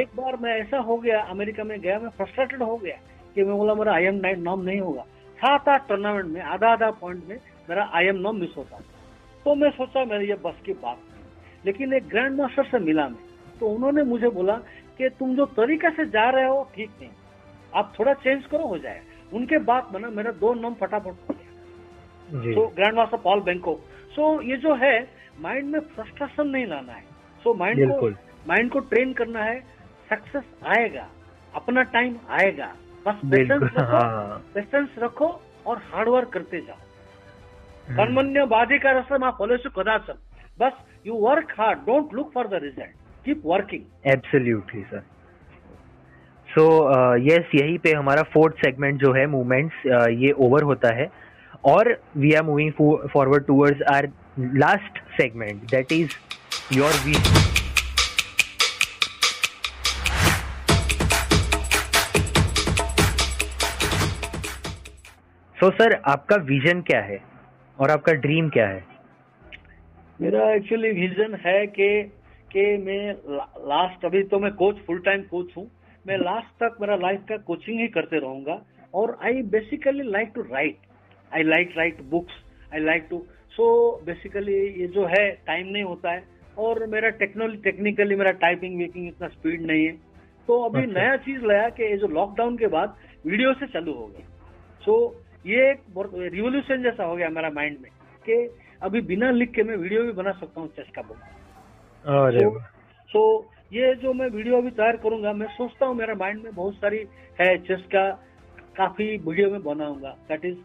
[0.00, 2.96] एक बार मैं ऐसा हो गया अमेरिका में गया मैं फ्रस्ट्रेटेड हो गया
[3.34, 5.02] कि मैं बोला मेरा आई एम नाम नहीं होगा।
[5.38, 7.36] सात आठ टूर्नामेंट में आधा आधा पॉइंट में
[7.68, 8.80] मेरा आई एम नॉम मिस होता।
[9.46, 13.30] तो मैं सोचा मेरी ये बस की बात लेकिन एक ग्रैंड मास्टर से मिला मैं।
[13.60, 14.54] तो उन्होंने मुझे बोला
[14.98, 17.10] कि तुम जो तरीके से जा रहे हो ठीक नहीं।
[17.72, 19.00] आप थोड़ा चेंज करो हो जाए।
[19.32, 21.34] उनके बाद बना मेरा दो नॉम फटाफट हो
[22.30, 23.74] गया तो ग्रैंड मास्टर पॉल बैंको
[24.14, 24.94] सो ये जो है
[25.40, 27.02] माइंड में फ्रस्ट्रेशन नहीं लाना है।
[27.44, 28.08] सो माइंड को
[28.48, 29.60] माइंड को ट्रेन करना है।
[30.10, 31.06] सक्सेस आएगा।
[31.54, 32.66] अपना टाइम आएगा।
[33.06, 34.00] बस पेशेंस रखो।
[34.54, 35.28] पेशेंस हाँ। रखो
[35.66, 40.18] और हार्डवर्क करते जाओ। कर्मण्य बाधिका रसम आप फलेशु कदाचन
[40.60, 40.72] बस
[41.06, 42.94] you work hard don't look for the result
[43.24, 45.02] keep working absolutely sir
[46.48, 46.64] so
[47.26, 49.86] yes यही पे हमारा फोर्थ सेगमेंट जो है मूवमेंट्स
[50.20, 51.10] ये ओवर होता है।
[51.64, 52.72] और we are moving
[53.12, 54.08] forward towards our
[54.38, 56.16] last segment that is
[56.72, 57.14] your we
[65.56, 67.18] so sir आपका विजन क्या है?
[67.78, 68.84] और आपका ड्रीम क्या है?
[70.20, 71.88] मेरा एक्चुअली विजन है कि
[72.52, 73.12] कि मैं
[73.66, 75.70] लास्ट अभी तो मैं कोच फुल टाइम कोच हूँ।
[76.04, 78.60] मैं लास्ट तक मेरा लाइफ का कोचिंग ही करते रहूँगा।
[78.94, 80.78] और I basically like to write
[81.32, 82.34] I like write books
[82.74, 83.18] I like to
[83.52, 83.66] so
[84.06, 86.22] basically ये जो है टाइम नहीं होता है।
[86.58, 89.92] और मेरा टेक्नोलॉजी टेक्निकली मेरा टाइपिंग वेकिंग इतना स्पीड नहीं है।
[90.48, 92.96] तो अभी अच्छा। नया चीज़ लाया कि ये जो लॉकडाउन के बाद
[93.26, 94.26] वीडियो से चालू हो गया।
[94.82, 94.94] सो
[95.46, 95.80] ये एक
[96.16, 97.90] रिवोल्यूशन जैसा हो गया मेरा माइंड में
[98.24, 98.34] कि
[98.82, 101.16] अभी बिना लिख के मैं वीडियो भी बना सकता हूँ चेस का बुक
[102.02, 102.60] अरे So-
[103.10, 103.20] सो
[103.72, 106.98] ये जो मैं वीडियो अभी तैयार करूँगा मैं सोचता हूँ मेरा माइंड में बहुत सारी
[107.40, 108.10] है चेस का
[108.76, 110.56] काफ़ी वीडियो में बनाऊँगा। That is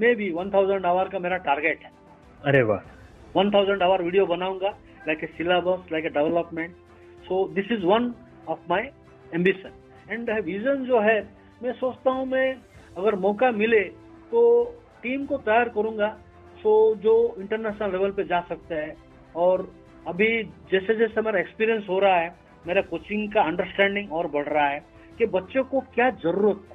[0.14, 1.90] maybe one thousand hour का मेरा टारगेट है।
[2.44, 2.80] अरे वाह।
[3.36, 4.68] वन थाउज़ेंड आवर वीडियो बनाऊँगा
[5.08, 6.74] like a syllabus like a development
[7.24, 8.12] so this is one
[8.48, 8.88] of my
[9.34, 9.72] ambition
[10.08, 11.20] and vision जो है
[11.62, 12.48] मैं सोचता हूँ मैं
[12.96, 13.82] अगर मौका मिले
[14.32, 14.42] तो
[15.02, 16.16] टीम को तैयार करूँगा।
[16.62, 18.96] सो so, जो इंटरनेशनल लेवल पे जा सकते हैं
[19.36, 19.62] और
[20.08, 22.34] अभी जैसे जैसे मेरा एक्सपीरियंस हो रहा है
[22.64, 24.80] मेरा कोचिंग का अंडरस्टैंडिंग और बढ़ रहा है
[25.18, 26.74] कि बच्चों को क्या ज़रूरत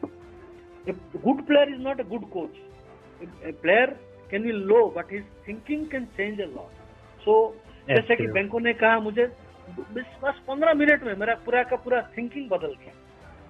[0.88, 2.66] है। Good player is not a good coach
[3.20, 3.88] a player
[4.32, 6.72] can be low but his thinking can change a lot.
[7.26, 7.34] So
[7.88, 9.26] जैसे कि बैंकों ने कहा मुझे
[9.70, 12.94] बस बस पंद्रह मिनट में मेरा पूरा का पूरा थिंकिंग बदल गया.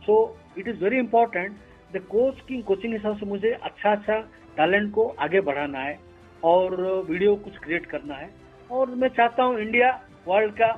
[0.05, 0.15] So
[0.57, 1.57] it is very important
[1.93, 4.19] the coach की कोचिंग हिसाब से मुझे अच्छा अच्छा
[4.57, 5.97] टैलेंट को आगे बढ़ाना है
[6.43, 6.75] और
[7.09, 8.29] वीडियो कुछ क्रिएट करना है।
[8.71, 9.89] और मैं चाहता हूँ इंडिया
[10.27, 10.71] वर्ल्ड का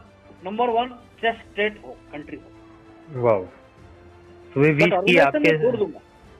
[0.45, 0.89] नंबर वन
[1.21, 3.39] चेस स्टेट हो कंट्री हो। वाह
[4.53, 5.99] तो वे विश की ऑर्गेनाइजेशन आपके छोड़ दूँगा।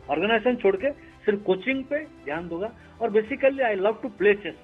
[0.10, 0.92] ऑर्गेनाइजेशन छोड़ के
[1.26, 2.72] सिर्फ़ कोचिंग पे ध्यान दूँगा।
[3.02, 4.56] और basically I love to play chess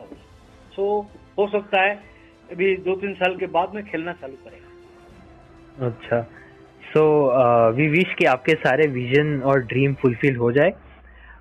[0.75, 0.85] so
[1.37, 1.93] हो सकता है
[2.51, 6.21] अभी दो तीन साल के बाद में खेलना चालू करेगा। अच्छा।
[6.83, 7.03] सो
[7.75, 10.73] वी विश कि आपके सारे विजन और ड्रीम फुलफिल हो जाए।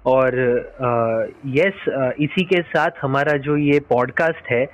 [0.06, 4.64] और यस uh, yes, uh, इसी के साथ हमारा जो ये पॉडकास्ट है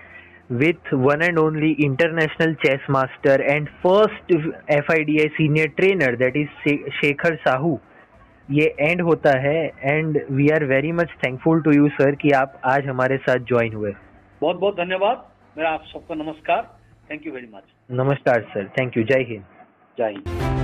[0.52, 4.32] with one and only international chess master and first
[4.70, 7.78] F I D E senior trainer that is Shekhar Sahu
[8.48, 12.60] ये एंड होता है and we are very much thankful to you sir कि आप
[12.66, 13.92] आज हमारे साथ ज्वाइन हुए।
[14.40, 15.26] बहुत बहुत धन्यवाद।
[15.58, 16.62] मेरा आप सबको नमस्कार।
[17.10, 17.62] थैंक यू वेरी मच
[18.00, 19.44] नमस्कार सर थैंक यू जय हिंद।
[19.98, 20.59] जय हिंद।